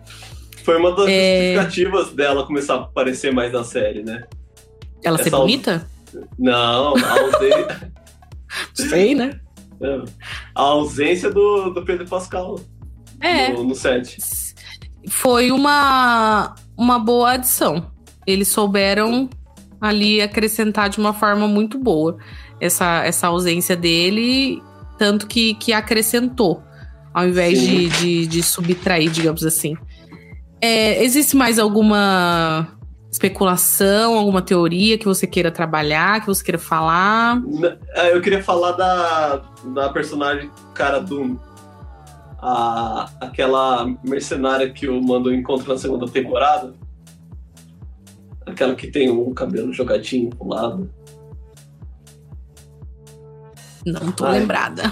[0.63, 1.53] Foi uma das é...
[1.53, 4.23] justificativas dela começar a aparecer mais na série, né?
[5.03, 5.87] Ela Essa ser bonita?
[6.39, 7.93] Não, a ausência.
[8.73, 9.39] Sei, né?
[9.79, 10.01] É.
[10.55, 12.59] A ausência do, do Pedro Pascal
[13.21, 13.49] é.
[13.49, 14.17] no, no set.
[15.07, 17.91] Foi uma, uma boa adição.
[18.25, 19.29] Eles souberam
[19.79, 22.17] ali acrescentar de uma forma muito boa
[22.59, 24.61] essa, essa ausência dele
[24.97, 26.63] tanto que, que acrescentou,
[27.13, 29.75] ao invés de, de, de, subtrair, digamos assim.
[30.59, 32.67] É, existe mais alguma
[33.11, 37.41] especulação, alguma teoria que você queira trabalhar, que você queira falar?
[37.93, 41.37] É, eu queria falar da, da personagem Cara Doom.
[42.39, 46.73] A, aquela mercenária que o Mando encontra na segunda temporada.
[48.47, 50.89] Aquela que tem o cabelo jogadinho pro lado.
[53.85, 54.39] Não tô Ai.
[54.39, 54.91] lembrada.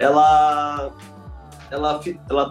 [0.00, 0.92] Ela.
[1.70, 2.50] Ela, ela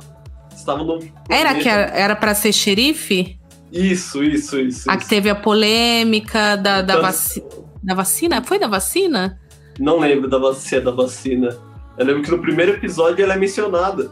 [0.56, 1.00] estava no.
[1.30, 3.40] Era que era para ser xerife?
[3.72, 4.90] Isso, isso, isso.
[4.90, 7.44] A que teve a polêmica da, da, então, vaci
[7.82, 8.44] da vacina?
[8.44, 9.40] Foi da vacina?
[9.80, 11.58] Não lembro da vacina, da vacina.
[11.98, 14.12] Eu lembro que no primeiro episódio ela é mencionada.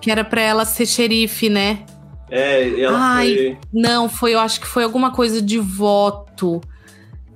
[0.00, 1.84] Que era pra ela ser xerife, né?
[2.30, 3.58] É, ela Ai, foi...
[3.72, 6.60] Não, foi, eu acho que foi alguma coisa de voto.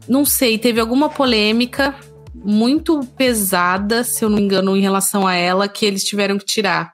[0.09, 1.95] Não sei, teve alguma polêmica
[2.34, 6.45] muito pesada, se eu não me engano, em relação a ela, que eles tiveram que
[6.45, 6.93] tirar.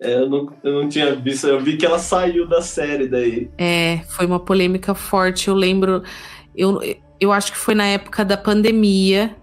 [0.00, 3.50] É, eu, não, eu não tinha visto, eu vi que ela saiu da série daí.
[3.58, 5.48] É, foi uma polêmica forte.
[5.48, 6.02] Eu lembro,
[6.56, 6.80] eu,
[7.20, 9.36] eu acho que foi na época da pandemia,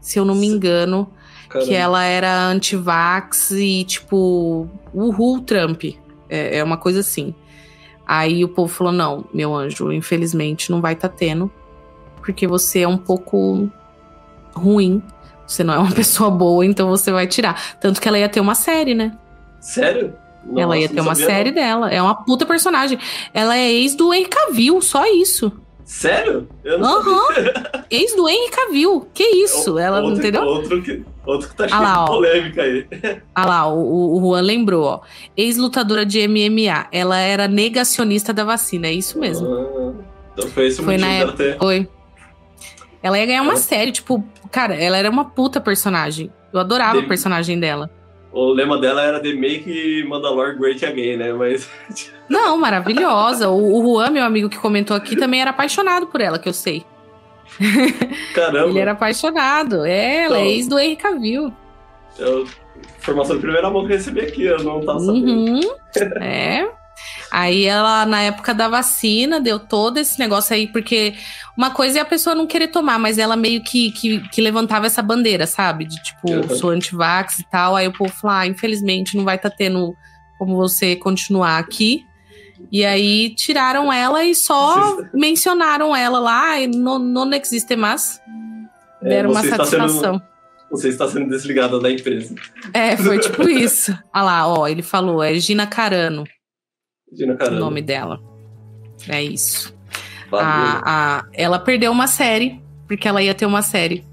[0.00, 1.12] se eu não me engano,
[1.48, 1.68] Caramba.
[1.68, 5.84] que ela era anti-vax e tipo, uhul, Trump.
[6.28, 7.34] É, é, uma coisa assim.
[8.06, 11.50] Aí o povo falou: não, meu anjo, infelizmente não vai estar tá tendo,
[12.22, 13.70] porque você é um pouco
[14.54, 15.02] ruim.
[15.46, 17.78] Você não é uma pessoa boa, então você vai tirar.
[17.80, 19.16] Tanto que ela ia ter uma série, né?
[19.60, 20.14] Sério?
[20.44, 21.56] Nossa, ela ia ter uma série não.
[21.56, 21.90] dela.
[21.90, 22.98] É uma puta personagem.
[23.34, 25.52] Ela é ex do Henry Cavill, só isso.
[25.84, 26.46] Sério?
[26.66, 27.08] Aham.
[27.08, 27.82] Uhum.
[27.90, 29.08] ex do Henry Cavill.
[29.12, 29.78] Que isso?
[29.78, 30.42] Ela, outro, entendeu?
[30.42, 32.86] Outro que, outro que tá cheio ah de polêmica aí.
[33.34, 35.00] Ah lá, o, o Juan lembrou, ó.
[35.36, 36.88] Ex-lutadora de MMA.
[36.90, 38.88] Ela era negacionista da vacina.
[38.88, 39.46] É isso mesmo.
[39.46, 39.92] Ah,
[40.32, 41.58] então foi esse o foi motivo na época, ter...
[41.58, 41.88] Foi.
[43.02, 43.60] Ela ia ganhar uma ela...
[43.60, 44.24] série, tipo...
[44.50, 46.32] Cara, ela era uma puta personagem.
[46.52, 47.90] Eu adorava a personagem dela
[48.32, 51.32] o lema dela era The Make Mandalore Great Again, né?
[51.32, 51.68] Mas.
[52.28, 53.48] Não, maravilhosa.
[53.48, 56.52] O, o Juan, meu amigo que comentou aqui, também era apaixonado por ela, que eu
[56.52, 56.84] sei.
[58.34, 58.68] Caramba.
[58.68, 59.84] Ele era apaixonado.
[59.84, 61.52] É, ela é então, ex do Henry Cavill.
[62.18, 62.46] Eu,
[63.00, 65.26] formação de primeira mão que recebi aqui, eu não tava sabendo.
[65.26, 65.60] Uhum,
[66.22, 66.68] é.
[67.30, 71.14] Aí ela, na época da vacina, deu todo esse negócio aí, porque
[71.56, 74.86] uma coisa é a pessoa não querer tomar, mas ela meio que, que, que levantava
[74.86, 75.84] essa bandeira, sabe?
[75.84, 76.56] De tipo, uhum.
[76.56, 77.76] sou antivax e tal.
[77.76, 79.94] Aí o povo falou: ah, infelizmente não vai estar tá tendo
[80.38, 82.07] como você continuar aqui.
[82.70, 88.20] E aí tiraram ela e só mencionaram ela lá, e não, não existe mais.
[89.02, 90.14] É, Deram uma satisfação.
[90.14, 90.22] Sendo,
[90.70, 92.34] você está sendo desligada da empresa.
[92.74, 93.96] É, foi tipo isso.
[94.14, 96.24] Olha lá, ó, ele falou, é Gina Carano.
[97.12, 97.56] Gina Carano.
[97.56, 98.20] O nome dela.
[99.08, 99.74] É isso.
[100.32, 100.82] A,
[101.20, 104.04] a, ela perdeu uma série, porque ela ia ter uma série.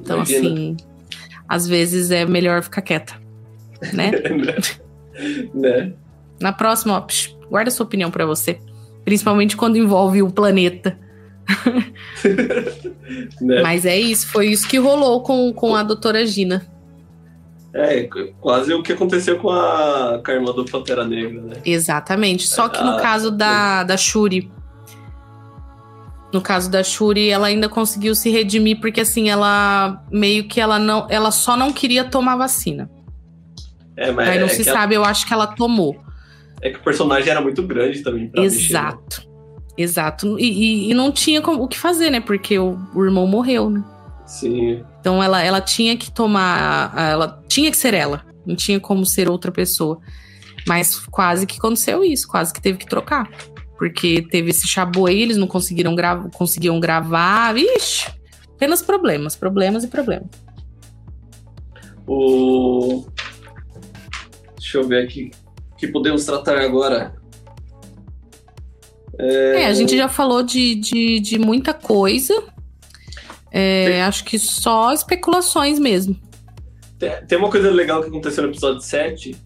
[0.00, 0.38] Então, Imagina.
[0.38, 0.76] assim,
[1.48, 3.20] às vezes é melhor ficar quieta.
[3.92, 4.12] Né?
[5.52, 5.92] né?
[6.40, 8.58] Na próxima, ó, psh, guarda sua opinião para você.
[9.04, 10.98] Principalmente quando envolve o planeta.
[13.40, 13.62] né?
[13.62, 16.66] Mas é isso, foi isso que rolou com, com a doutora Gina.
[17.76, 18.08] É,
[18.40, 21.56] quase o que aconteceu com a, com a irmã do Pantera Negra, né?
[21.62, 22.48] Exatamente.
[22.48, 24.50] Só que no caso da, da Shuri.
[26.32, 30.78] No caso da Shuri, ela ainda conseguiu se redimir, porque assim, ela meio que ela
[30.78, 31.06] não.
[31.10, 32.90] Ela só não queria tomar vacina.
[33.94, 35.04] É, mas Aí não é se sabe, ela...
[35.04, 36.05] eu acho que ela tomou.
[36.62, 39.18] É que o personagem era muito grande também pra Exato.
[39.18, 39.36] Mexer, né?
[39.76, 40.38] Exato.
[40.38, 42.20] E, e, e, não tinha o que fazer, né?
[42.20, 43.84] Porque o, o irmão morreu, né?
[44.24, 44.82] Sim.
[45.00, 46.92] Então ela, ela tinha que tomar.
[46.96, 48.24] Ela tinha que ser ela.
[48.44, 50.00] Não tinha como ser outra pessoa.
[50.66, 53.30] Mas quase que aconteceu isso, quase que teve que trocar.
[53.78, 57.52] Porque teve esse chabu aí, eles não conseguiram gravar, conseguiam gravar.
[57.52, 58.10] Vixe,
[58.54, 60.28] apenas problemas, problemas e problemas.
[62.06, 63.06] O...
[64.58, 65.30] Deixa eu ver aqui.
[65.76, 67.14] Que podemos tratar agora?
[69.18, 69.62] É...
[69.62, 72.34] é, a gente já falou de, de, de muita coisa.
[73.50, 76.20] É, acho que só especulações mesmo.
[77.28, 79.36] Tem, uma coisa legal que aconteceu no episódio 7,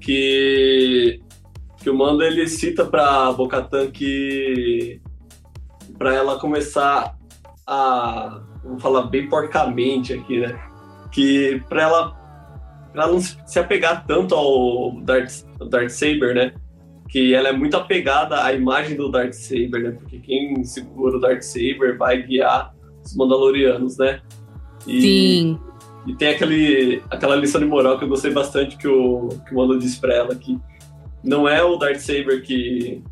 [0.00, 1.20] que,
[1.82, 5.00] que o Mando ele cita pra Bocatan que
[5.98, 7.16] para ela começar
[7.66, 10.58] a vou falar bem porcamente aqui, né?
[11.12, 12.23] Que para ela pra
[12.94, 16.54] ela não se apegar tanto ao Darth Saber, né?
[17.08, 19.90] Que ela é muito apegada à imagem do Darth Saber, né?
[19.92, 22.72] Porque quem segura o Darth Saber vai guiar
[23.04, 24.20] os Mandalorianos, né?
[24.86, 25.60] E, Sim.
[26.06, 29.56] E tem aquele, aquela lição de moral que eu gostei bastante que o, que o
[29.56, 30.58] Mando disse pra ela, que
[31.22, 33.02] não é o Darth Saber que,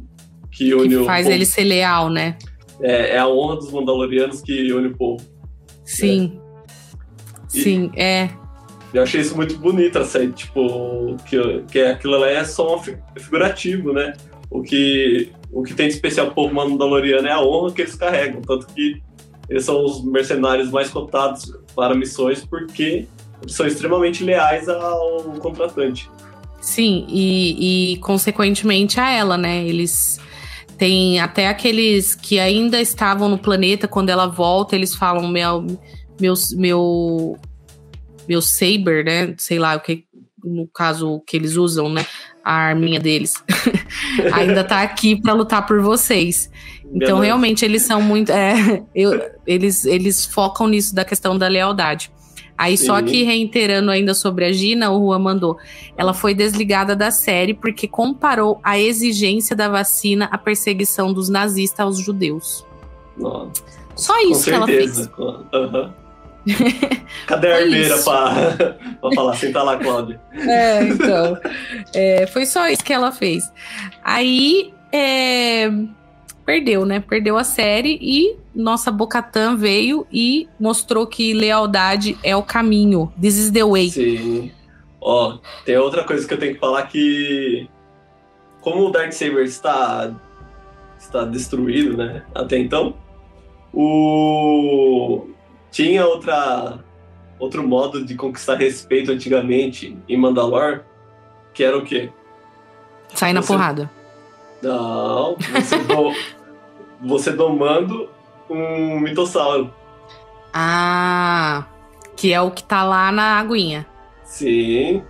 [0.51, 1.35] que une que o faz povo.
[1.35, 2.37] ele ser leal, né?
[2.81, 5.25] É, é a honra dos Mandalorianos que une o povo.
[5.85, 6.39] Sim.
[6.39, 7.49] É.
[7.49, 8.31] Sim, é.
[8.93, 12.83] Eu achei isso muito bonito, assim, tipo, que, que aquilo lá é só um
[13.19, 14.13] figurativo, né?
[14.51, 17.95] O que, o que tem de especial pro povo mandaloriano é a honra que eles
[17.95, 18.43] carregam.
[18.43, 19.03] Tanto que
[19.49, 23.07] eles são os mercenários mais cotados para missões porque
[23.47, 26.11] são extremamente leais ao contratante.
[26.61, 29.67] Sim, e, e consequentemente a ela, né?
[29.67, 30.21] Eles
[30.79, 35.67] têm até aqueles que ainda estavam no planeta quando ela volta, eles falam meu
[36.21, 37.37] meu meu
[38.29, 39.35] meu saber, né?
[39.39, 40.05] Sei lá o que
[40.45, 42.05] no caso que eles usam, né?
[42.45, 43.35] A arminha deles.
[44.33, 46.51] ainda tá aqui para lutar por vocês.
[46.93, 48.31] Então, realmente, eles são muito.
[48.31, 52.11] É, eu, eles, eles focam nisso da questão da lealdade.
[52.59, 52.87] Aí, Sim.
[52.87, 55.57] só que reiterando ainda sobre a Gina, o Juan mandou.
[55.97, 61.81] Ela foi desligada da série porque comparou a exigência da vacina à perseguição dos nazistas
[61.81, 62.65] aos judeus.
[63.17, 63.63] Nossa.
[63.97, 65.09] Só isso que ela fez.
[65.19, 66.02] Uhum.
[67.27, 69.37] Cadê a armeira pra, pra falar?
[69.37, 70.21] Senta lá, Cláudia.
[70.35, 71.39] É, então.
[71.95, 73.53] É, foi só isso que ela fez.
[74.03, 74.73] Aí.
[74.95, 75.71] É,
[76.45, 77.01] perdeu, né?
[77.01, 83.13] Perdeu a série e nossa Bocatan veio e mostrou que lealdade é o caminho.
[83.21, 83.91] This is the way.
[83.91, 84.53] Sim.
[85.01, 87.69] Ó, tem outra coisa que eu tenho que falar que
[88.61, 90.13] como o Darksaber está
[90.99, 92.95] está destruído, né, até então,
[93.75, 95.27] o
[95.73, 96.79] tinha outra
[97.41, 100.83] outro modo de conquistar respeito antigamente em Mandalore,
[101.53, 102.11] Que era o quê?
[103.15, 103.91] Sai na Você- porrada.
[104.63, 106.13] Não, você, do,
[107.09, 108.09] você domando
[108.49, 109.75] um mitossauro.
[110.55, 111.65] Ah,
[112.17, 113.87] que é o que tá lá na aguinha.
[114.25, 115.03] Sim.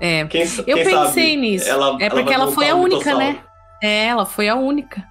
[0.00, 0.24] É.
[0.26, 1.68] Quem, Eu quem pensei sabe, nisso.
[1.68, 3.24] ela- é ela porque ela montar foi a um única, mitossauro.
[3.26, 3.38] né?
[3.82, 5.02] É, ela foi a única.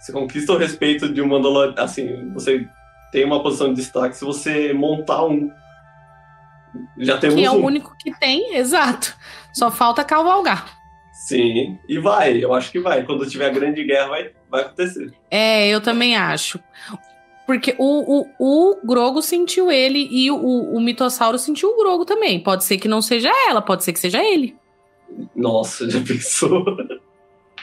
[0.00, 1.78] Você conquista o respeito de um Mandaloriano.
[1.80, 2.66] Assim, você
[3.12, 5.50] tem uma posição de destaque se você montar um.
[6.98, 7.64] Já temos Que é o um.
[7.66, 9.14] único que tem, exato.
[9.52, 10.80] Só falta cavalgar.
[11.12, 13.04] Sim, e vai, eu acho que vai.
[13.04, 15.12] Quando tiver a grande guerra, vai, vai acontecer.
[15.30, 16.58] É, eu também acho.
[17.46, 22.04] Porque o, o, o Grogo sentiu ele e o, o, o mitossauro sentiu o Grogo
[22.06, 22.40] também.
[22.42, 24.56] Pode ser que não seja ela, pode ser que seja ele.
[25.36, 26.64] Nossa, já pensou?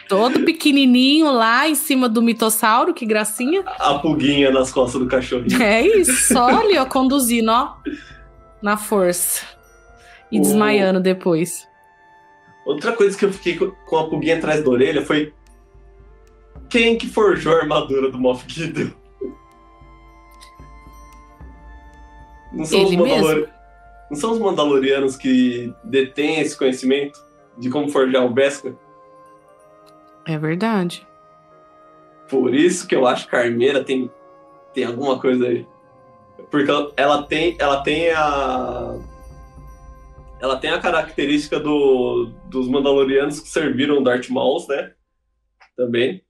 [0.10, 3.64] Todo pequenininho lá em cima do mitossauro, que gracinha.
[3.66, 5.62] A pulguinha nas costas do cachorrinho.
[5.62, 7.76] É isso, só ali, ó, conduzindo, ó,
[8.62, 9.46] na força.
[10.32, 11.68] E O- desmaiando depois.
[12.66, 15.32] Outra coisa que eu fiquei co- com a pulguinha atrás da orelha foi.
[16.70, 18.90] Quem que forjou a armadura do Moff Gideon?
[22.54, 23.48] Não são, os Ele Mandalor...
[24.10, 27.20] Não são os Mandalorianos que detêm esse conhecimento
[27.60, 28.74] de como forjar o Beskar?
[30.30, 31.08] É verdade.
[32.30, 34.12] Por isso que eu acho que a Armeira tem,
[34.76, 35.66] tem alguma coisa aí.
[36.52, 38.96] Porque ela, ela tem, ela tem a.
[40.40, 44.92] Ela tem a característica do, dos Mandalorianos que serviram Darth Maul, né?
[45.76, 46.22] Também.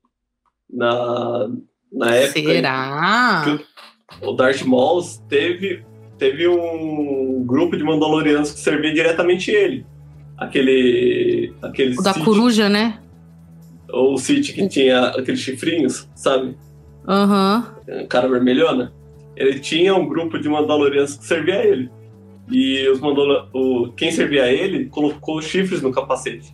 [0.70, 1.50] Na,
[1.92, 2.40] na época.
[2.40, 3.60] Será?
[4.22, 5.86] O Darth Maul teve,
[6.18, 9.86] teve um grupo de Mandalorianos que servia diretamente ele.
[10.38, 11.54] Aquele.
[11.62, 13.02] aquele O da coruja, né?
[13.92, 16.56] Ou o Sith que tinha aqueles chifrinhos, sabe?
[17.08, 17.66] Aham.
[18.08, 18.94] cara vermelhona,
[19.36, 21.90] ele tinha um grupo de Mandalorianos que servia a ele.
[22.52, 23.48] E os Mandalor...
[23.54, 23.92] o...
[23.94, 26.54] quem servia a ele colocou chifres no capacete.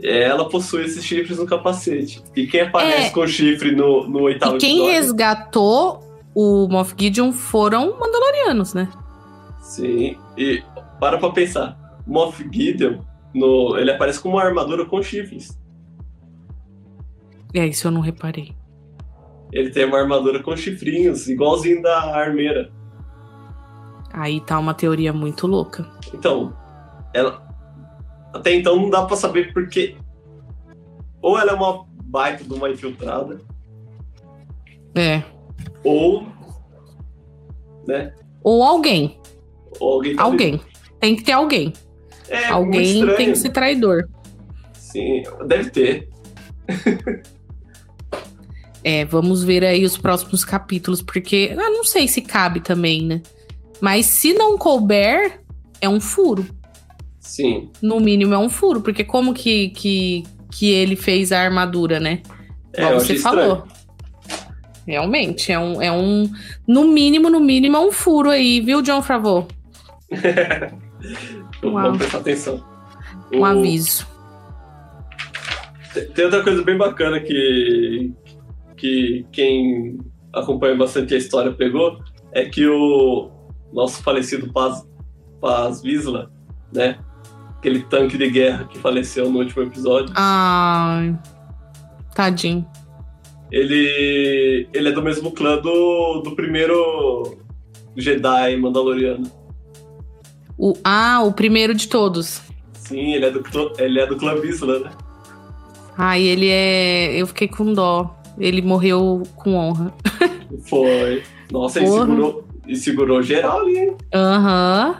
[0.00, 2.22] Ela possui esses chifres no capacete.
[2.36, 3.10] E quem aparece É.
[3.10, 4.92] com chifre no, no oitavo E quem episódio?
[4.94, 6.00] resgatou
[6.34, 8.88] o Moff Gideon foram Mandalorianos, né?
[9.60, 10.16] Sim.
[10.36, 10.62] E
[11.00, 11.76] para pra pensar.
[12.06, 12.98] Moff Gideon,
[13.34, 13.76] no...
[13.78, 15.58] ele aparece com uma armadura com chifres.
[17.54, 18.54] É, isso eu não reparei.
[19.52, 22.70] Ele tem uma armadura com chifrinhos, igualzinho da armeira.
[24.12, 25.86] Aí tá uma teoria muito louca.
[26.12, 26.52] Então,
[27.14, 27.46] ela.
[28.34, 29.96] Até então não dá pra saber porque.
[31.22, 33.38] Ou ela é uma baita de uma infiltrada,
[34.94, 35.22] É.
[35.82, 36.26] ou.
[37.86, 38.14] Né?
[38.42, 39.18] Ou alguém.
[39.80, 40.16] Ou alguém.
[40.16, 40.22] tá.
[40.22, 40.60] Alguém.
[41.00, 41.72] Tem que ter alguém.
[42.28, 43.16] É, alguém estranho.
[43.16, 44.08] tem que ser traidor.
[44.74, 46.08] Sim, deve ter.
[48.84, 53.22] É, vamos ver aí os próximos capítulos, porque eu não sei se cabe também, né?
[53.80, 55.40] Mas se não couber,
[55.80, 56.46] é um furo.
[57.20, 57.70] Sim.
[57.82, 62.22] No mínimo é um furo, porque como que, que, que ele fez a armadura, né?
[62.72, 63.66] É, Igual eu você falou.
[64.86, 66.30] Realmente, é um, é um.
[66.66, 69.46] No mínimo, no mínimo, é um furo aí, viu, John Favreau?
[71.58, 71.74] estranho.
[71.74, 71.82] Uau.
[71.84, 72.64] Vamos prestar atenção.
[73.32, 74.06] Um O- aviso.
[76.14, 78.12] Tem outra coisa bem bacana que,
[78.76, 79.98] que quem
[80.32, 81.98] acompanha bastante a história pegou,
[82.32, 83.30] é que o
[83.72, 84.86] nosso falecido Paz,
[85.40, 86.30] Paz Visla,
[86.72, 86.98] né?
[87.56, 91.18] Aquele tanque de guerra que faleceu no último episódio, Ai.
[92.14, 92.64] Tadinho.
[93.50, 97.38] ele, ele é do mesmo clã do, do primeiro
[97.96, 99.24] Jedi Mandaloriano.
[100.58, 102.42] O, ah, o primeiro de todos.
[102.74, 103.42] Sim, ele é do,
[103.78, 104.90] ele é do clã Visla, né?
[105.96, 107.14] Ai, ele é.
[107.14, 108.16] Eu fiquei com dó.
[108.38, 109.94] Ele morreu com honra.
[110.68, 111.22] Foi.
[111.50, 113.96] Nossa, ele segurou, e segurou geral ali, hein?
[114.14, 114.96] Aham.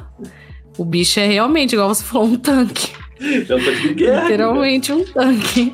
[0.77, 2.93] O bicho é realmente, igual você falou, um tanque.
[3.21, 4.23] É um tanque de guerra.
[4.23, 5.73] Literalmente um tanque.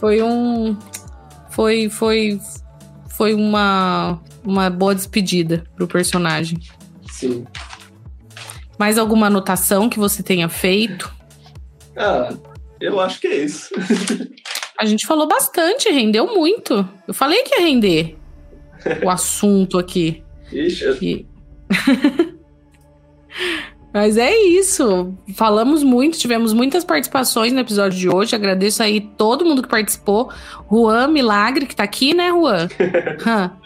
[0.00, 0.76] Foi um.
[1.50, 1.88] Foi.
[1.88, 2.40] Foi.
[3.10, 4.20] Foi uma.
[4.44, 6.58] Uma boa despedida pro personagem.
[7.10, 7.44] Sim.
[8.78, 11.12] Mais alguma anotação que você tenha feito?
[11.96, 12.32] Ah,
[12.80, 13.70] eu acho que é isso.
[14.78, 16.86] A gente falou bastante, rendeu muito.
[17.06, 18.18] Eu falei que ia render
[19.04, 20.22] o assunto aqui.
[20.52, 21.26] Ixi, E-
[23.92, 25.14] Mas é isso.
[25.36, 28.34] Falamos muito, tivemos muitas participações no episódio de hoje.
[28.34, 30.32] Agradeço aí todo mundo que participou.
[30.68, 32.68] Juan Milagre, que tá aqui, né, Juan?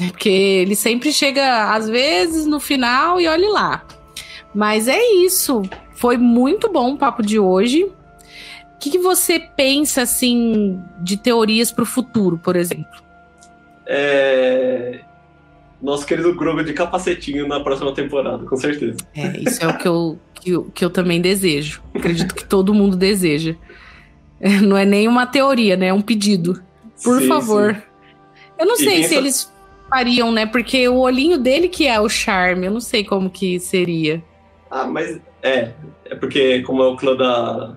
[0.00, 3.84] É Porque ele sempre chega, às vezes, no final e olhe lá.
[4.54, 5.62] Mas é isso.
[5.94, 7.84] Foi muito bom o papo de hoje.
[7.84, 13.10] O que, que você pensa, assim, de teorias para o futuro, por exemplo?
[13.92, 15.00] é,
[15.82, 18.98] nosso querido Grogo de capacetinho na próxima temporada, com certeza.
[19.16, 21.82] É, isso é o que eu, que, eu, que eu também desejo.
[21.92, 23.56] Acredito que todo mundo deseja.
[24.62, 25.88] Não é nem uma teoria, né?
[25.88, 26.62] É um pedido.
[27.02, 27.74] Por sim, favor.
[27.74, 27.82] Sim.
[28.60, 29.52] Eu não e sei se eles
[29.88, 30.46] fariam, né?
[30.46, 32.66] Porque o olhinho dele que é o charme.
[32.66, 34.22] Eu não sei como que seria.
[34.70, 35.72] Ah, mas é.
[36.04, 37.76] É porque como é o clã da...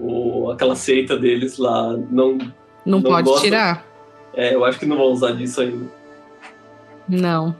[0.00, 2.38] O, aquela seita deles lá, não...
[2.86, 3.44] Não, não pode gosta.
[3.44, 3.84] tirar?
[4.34, 5.86] É, eu acho que não vão usar disso ainda.
[7.08, 7.54] Não.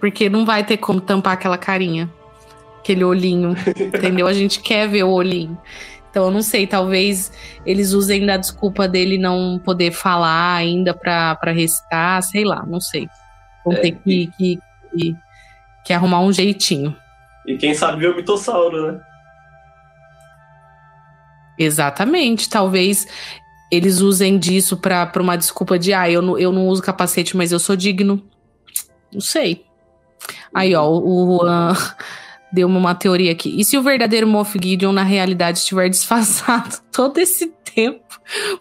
[0.00, 2.10] Porque não vai ter como tampar aquela carinha.
[2.78, 3.54] Aquele olhinho.
[3.78, 4.26] entendeu?
[4.26, 5.58] A gente quer ver o olhinho.
[6.16, 7.30] Então eu não sei, talvez
[7.66, 13.06] eles usem da desculpa dele não poder falar ainda para recitar, sei lá, não sei.
[13.62, 14.58] Vão é, ter que, que,
[14.90, 15.16] que,
[15.84, 16.96] que, arrumar um jeitinho.
[17.46, 19.00] E quem sabe ver o mitossauro, né?
[21.58, 23.06] Exatamente, talvez
[23.70, 27.52] eles usem disso para uma desculpa de ah, eu não, eu não uso capacete, mas
[27.52, 28.22] eu sou digno.
[29.12, 29.64] Não sei.
[30.54, 31.74] Aí, ó, o Juan
[32.52, 33.58] deu uma teoria aqui.
[33.58, 38.04] E se o verdadeiro Moff Gideon, na realidade, estiver disfarçado todo esse tempo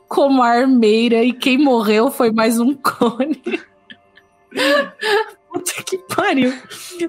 [0.07, 3.41] como armeira e quem morreu foi mais um cone?
[5.56, 6.53] Puta que pariu.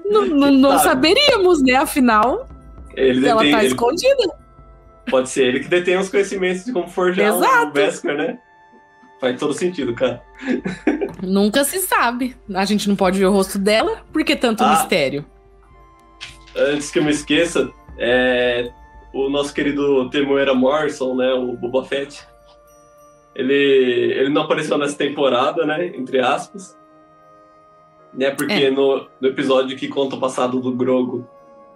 [0.09, 1.75] Não, não, não saberíamos, né?
[1.75, 2.47] Afinal,
[2.95, 3.67] ele ela tá ele...
[3.67, 4.23] escondida.
[5.09, 7.67] Pode ser ele que detém os conhecimentos de como forjar Exato.
[7.67, 8.39] o Vesker, né?
[9.19, 10.21] Faz todo sentido, cara.
[11.21, 12.37] Nunca se sabe.
[12.53, 15.25] A gente não pode ver o rosto dela, porque tanto ah, mistério.
[16.55, 18.71] Antes que eu me esqueça, é,
[19.13, 22.25] o nosso querido Temuera Morrison, né, o Boba Fett,
[23.35, 26.77] ele, ele não apareceu nessa temporada, né, entre aspas,
[28.17, 28.71] né, porque é.
[28.71, 31.25] no, no episódio que conta o passado do Grogo,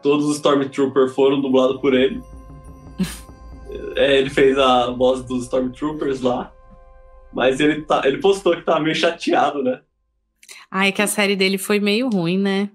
[0.02, 2.20] todos os Stormtroopers foram dublados por ele.
[3.96, 6.52] é, ele fez a voz dos Stormtroopers lá.
[7.32, 9.82] Mas ele, tá, ele postou que tava meio chateado, né?
[10.70, 12.70] Ai, é que a série dele foi meio ruim, né?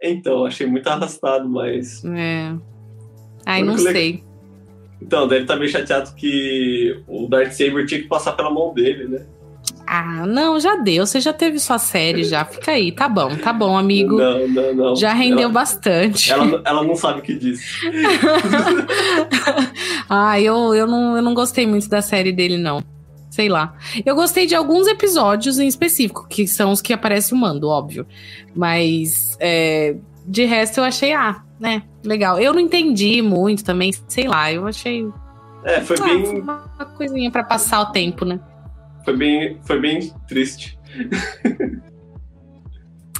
[0.00, 2.04] Então, achei muito arrastado, mas.
[2.04, 2.54] É.
[3.44, 4.22] Ai, não sei.
[5.02, 8.72] Então, deve estar tá meio chateado que o Darth Saber tinha que passar pela mão
[8.72, 9.26] dele, né?
[9.86, 11.06] Ah, não, já deu.
[11.06, 12.44] Você já teve sua série, já.
[12.44, 14.16] Fica aí, tá bom, tá bom, amigo.
[14.16, 14.96] Não, não, não.
[14.96, 16.32] Já rendeu ela, bastante.
[16.32, 17.64] Ela, ela não sabe o que disse.
[20.08, 22.82] ah, eu, eu, não, eu não gostei muito da série dele, não
[23.34, 23.74] sei lá.
[24.06, 28.06] Eu gostei de alguns episódios em específico, que são os que aparece o mando, óbvio.
[28.54, 32.38] Mas é, de resto eu achei, ah, né, legal.
[32.38, 35.08] Eu não entendi muito também, sei lá, eu achei.
[35.64, 36.40] É, foi ah, bem.
[36.42, 38.38] Uma coisinha para passar o tempo, né?
[39.04, 40.78] Foi bem, foi bem triste.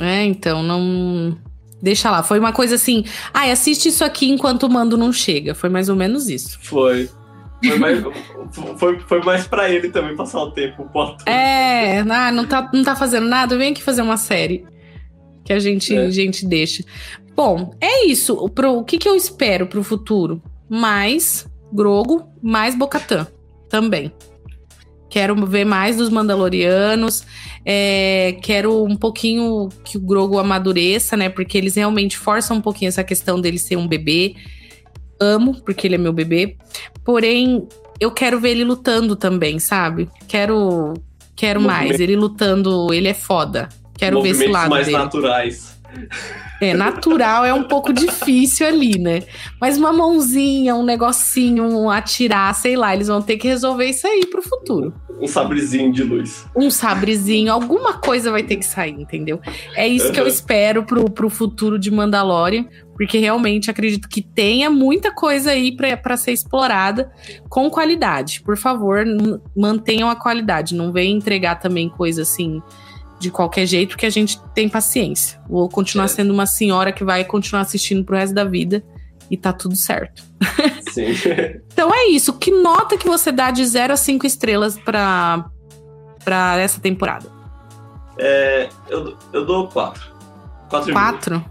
[0.00, 1.36] é, então, não.
[1.82, 2.22] Deixa lá.
[2.22, 3.04] Foi uma coisa assim.
[3.32, 5.54] Ah, assiste isso aqui enquanto o mando não chega.
[5.54, 6.58] Foi mais ou menos isso.
[6.62, 7.08] Foi.
[7.62, 8.02] Foi mais,
[8.76, 10.88] foi, foi mais pra ele também passar o tempo.
[10.92, 11.16] Pô.
[11.26, 14.64] É, ah, não, tá, não tá fazendo nada, vem aqui fazer uma série.
[15.44, 16.06] Que a gente, é.
[16.06, 16.82] a gente deixa.
[17.36, 18.48] Bom, é isso.
[18.50, 20.42] Pro, o que, que eu espero pro futuro?
[20.68, 23.26] Mais Grogo, mais Bocatã
[23.68, 24.12] também.
[25.14, 27.24] Quero ver mais dos Mandalorianos.
[27.64, 31.28] É, quero um pouquinho que o Grogo amadureça, né?
[31.28, 34.34] Porque eles realmente forçam um pouquinho essa questão dele ser um bebê
[35.20, 36.56] amo, porque ele é meu bebê.
[37.04, 37.64] Porém,
[38.00, 40.10] eu quero ver ele lutando também, sabe?
[40.26, 40.94] Quero
[41.36, 42.00] quero mais.
[42.00, 43.68] Ele lutando, ele é foda.
[43.96, 44.98] Quero ver esse lado mais dele.
[44.98, 45.78] naturais.
[46.60, 49.22] É, natural é um pouco difícil ali, né?
[49.60, 54.06] Mas uma mãozinha, um negocinho, um atirar, sei lá, eles vão ter que resolver isso
[54.06, 54.92] aí pro futuro.
[55.20, 56.44] Um sabrezinho de luz.
[56.54, 59.40] Um sabrezinho, alguma coisa vai ter que sair, entendeu?
[59.74, 60.12] É isso uhum.
[60.12, 62.66] que eu espero pro, pro futuro de Mandalorian,
[62.96, 67.10] porque realmente acredito que tenha muita coisa aí para ser explorada
[67.48, 68.42] com qualidade.
[68.42, 69.04] Por favor,
[69.56, 72.60] mantenham a qualidade, não venham entregar também coisa assim
[73.18, 75.40] de qualquer jeito, que a gente tem paciência.
[75.48, 76.08] Vou continuar é.
[76.08, 78.84] sendo uma senhora que vai continuar assistindo pro resto da vida
[79.34, 80.22] e tá tudo certo.
[80.92, 81.06] Sim.
[81.72, 82.32] então é isso.
[82.34, 85.50] Que nota que você dá de 0 a 5 estrelas pra,
[86.24, 87.28] pra essa temporada?
[88.16, 90.14] É, eu, eu dou 4.
[90.70, 91.44] 4?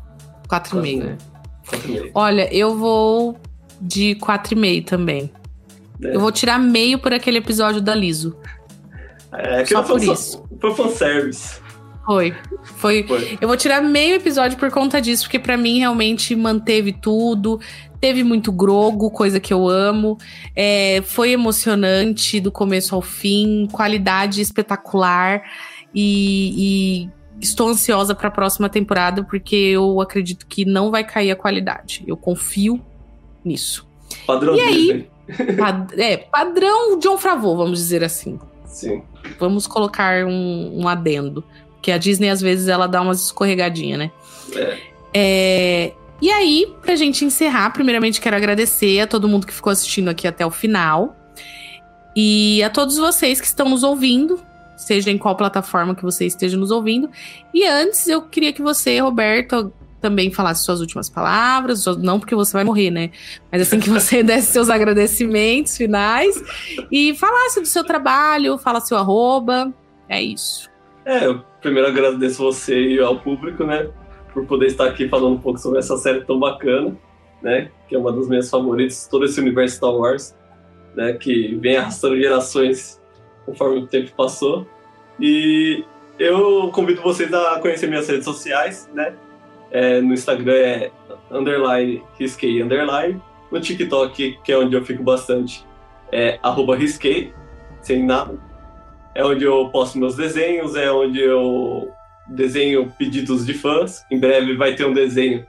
[0.48, 1.18] 4,5.
[2.14, 3.38] Olha, eu vou
[3.82, 5.30] de 4,5 também.
[6.02, 6.16] É.
[6.16, 8.38] Eu vou tirar meio por aquele episódio da Liso.
[9.34, 10.46] É, Só por isso.
[10.62, 11.60] Foi fanservice.
[12.06, 12.36] Foi.
[12.64, 13.04] Foi.
[13.04, 13.38] Foi.
[13.40, 17.60] Eu vou tirar meio episódio por conta disso, porque para mim realmente manteve tudo.
[18.00, 20.18] Teve muito grogo, coisa que eu amo.
[20.56, 25.44] É, foi emocionante do começo ao fim, qualidade espetacular.
[25.96, 27.10] E, e
[27.40, 32.04] estou ansiosa para a próxima temporada, porque eu acredito que não vai cair a qualidade.
[32.06, 32.82] Eu confio
[33.44, 33.88] nisso.
[34.28, 35.10] Padrão e aí,
[35.58, 38.40] pad é, padrão John Favreau, vamos dizer assim.
[38.66, 39.04] Sim.
[39.40, 41.44] Vamos colocar um, um adendo.
[41.84, 44.12] Porque a Disney, às vezes, ela dá umas escorregadinhas, né?
[44.56, 44.78] É.
[45.14, 50.08] É, e aí, pra gente encerrar, primeiramente quero agradecer a todo mundo que ficou assistindo
[50.08, 51.14] aqui até o final.
[52.16, 54.40] E a todos vocês que estão nos ouvindo,
[54.78, 57.10] seja em qual plataforma que você esteja nos ouvindo.
[57.54, 62.54] E antes, eu queria que você, Roberto, também falasse suas últimas palavras, não porque você
[62.54, 63.12] vai morrer, né?
[63.52, 66.42] Mas assim que você desse seus agradecimentos finais
[66.90, 69.74] e falasse do seu trabalho, fala seu arroba.
[70.08, 70.72] É isso.
[71.04, 73.90] É, eu primeiro agradeço você e ao público, né?
[74.34, 76.96] Por poder estar aqui falando um pouco sobre essa série tão bacana,
[77.42, 77.72] né?
[77.90, 80.36] Que é uma das minhas favoritas, todo esse universo Star Wars
[80.96, 83.02] né, que vem arrastando gerações
[83.46, 84.68] conforme o tempo passou.
[85.20, 85.84] E
[86.18, 89.16] eu convido vocês a conhecer minhas redes sociais, né?
[89.72, 90.92] É, no Instagram é
[91.32, 93.22] underline risquei underline.
[93.52, 95.66] No TikTok, que é onde eu fico bastante,
[96.12, 97.34] é arroba risquei,
[97.82, 98.38] sem nada.
[99.16, 101.92] É onde eu posto meus desenhos, é onde eu
[102.28, 104.06] desenho pedidos de fãs.
[104.10, 105.46] Em breve vai ter um desenho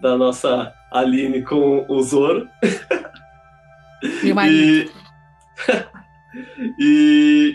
[0.00, 2.48] da nossa Aline com o Zoro.
[4.22, 4.90] Meu marido.
[6.78, 7.54] E, e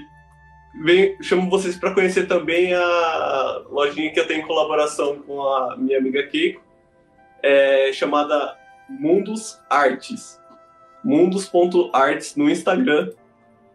[0.84, 5.76] vem, chamo vocês para conhecer também a lojinha que eu tenho em colaboração com a
[5.77, 6.61] minha amiga Keiko,
[7.41, 8.57] é, chamada
[8.89, 10.39] Mundos Artes.
[11.03, 13.11] Mundos.arts no Instagram.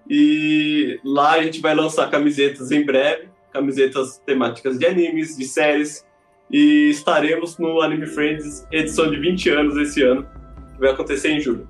[0.09, 6.05] E lá a gente vai lançar camisetas em breve, camisetas temáticas de animes, de séries.
[6.51, 10.27] E estaremos no Anime Friends edição de 20 anos esse ano,
[10.75, 11.69] que vai acontecer em julho.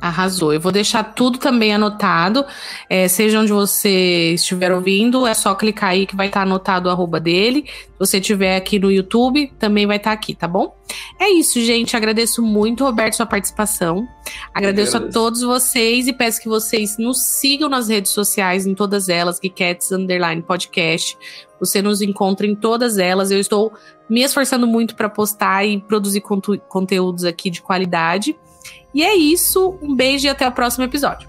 [0.00, 0.52] Arrasou.
[0.52, 2.44] Eu vou deixar tudo também anotado.
[2.88, 6.88] É, seja onde você estiver ouvindo, é só clicar aí que vai estar tá anotado
[6.88, 7.64] o arroba dele.
[7.66, 10.76] Se você estiver aqui no YouTube, também vai estar tá aqui, tá bom?
[11.18, 11.96] É isso, gente.
[11.96, 14.06] Agradeço muito, Roberto, sua participação.
[14.54, 19.08] Agradeço a todos vocês e peço que vocês nos sigam nas redes sociais, em todas
[19.08, 21.18] elas, Geekettes Underline Podcast.
[21.58, 23.32] Você nos encontra em todas elas.
[23.32, 23.72] Eu estou
[24.08, 26.22] me esforçando muito para postar e produzir
[26.68, 28.38] conteúdos aqui de qualidade.
[28.94, 29.78] E é isso.
[29.82, 31.28] Um beijo e até o próximo episódio.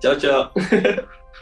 [0.00, 0.52] Tchau, tchau.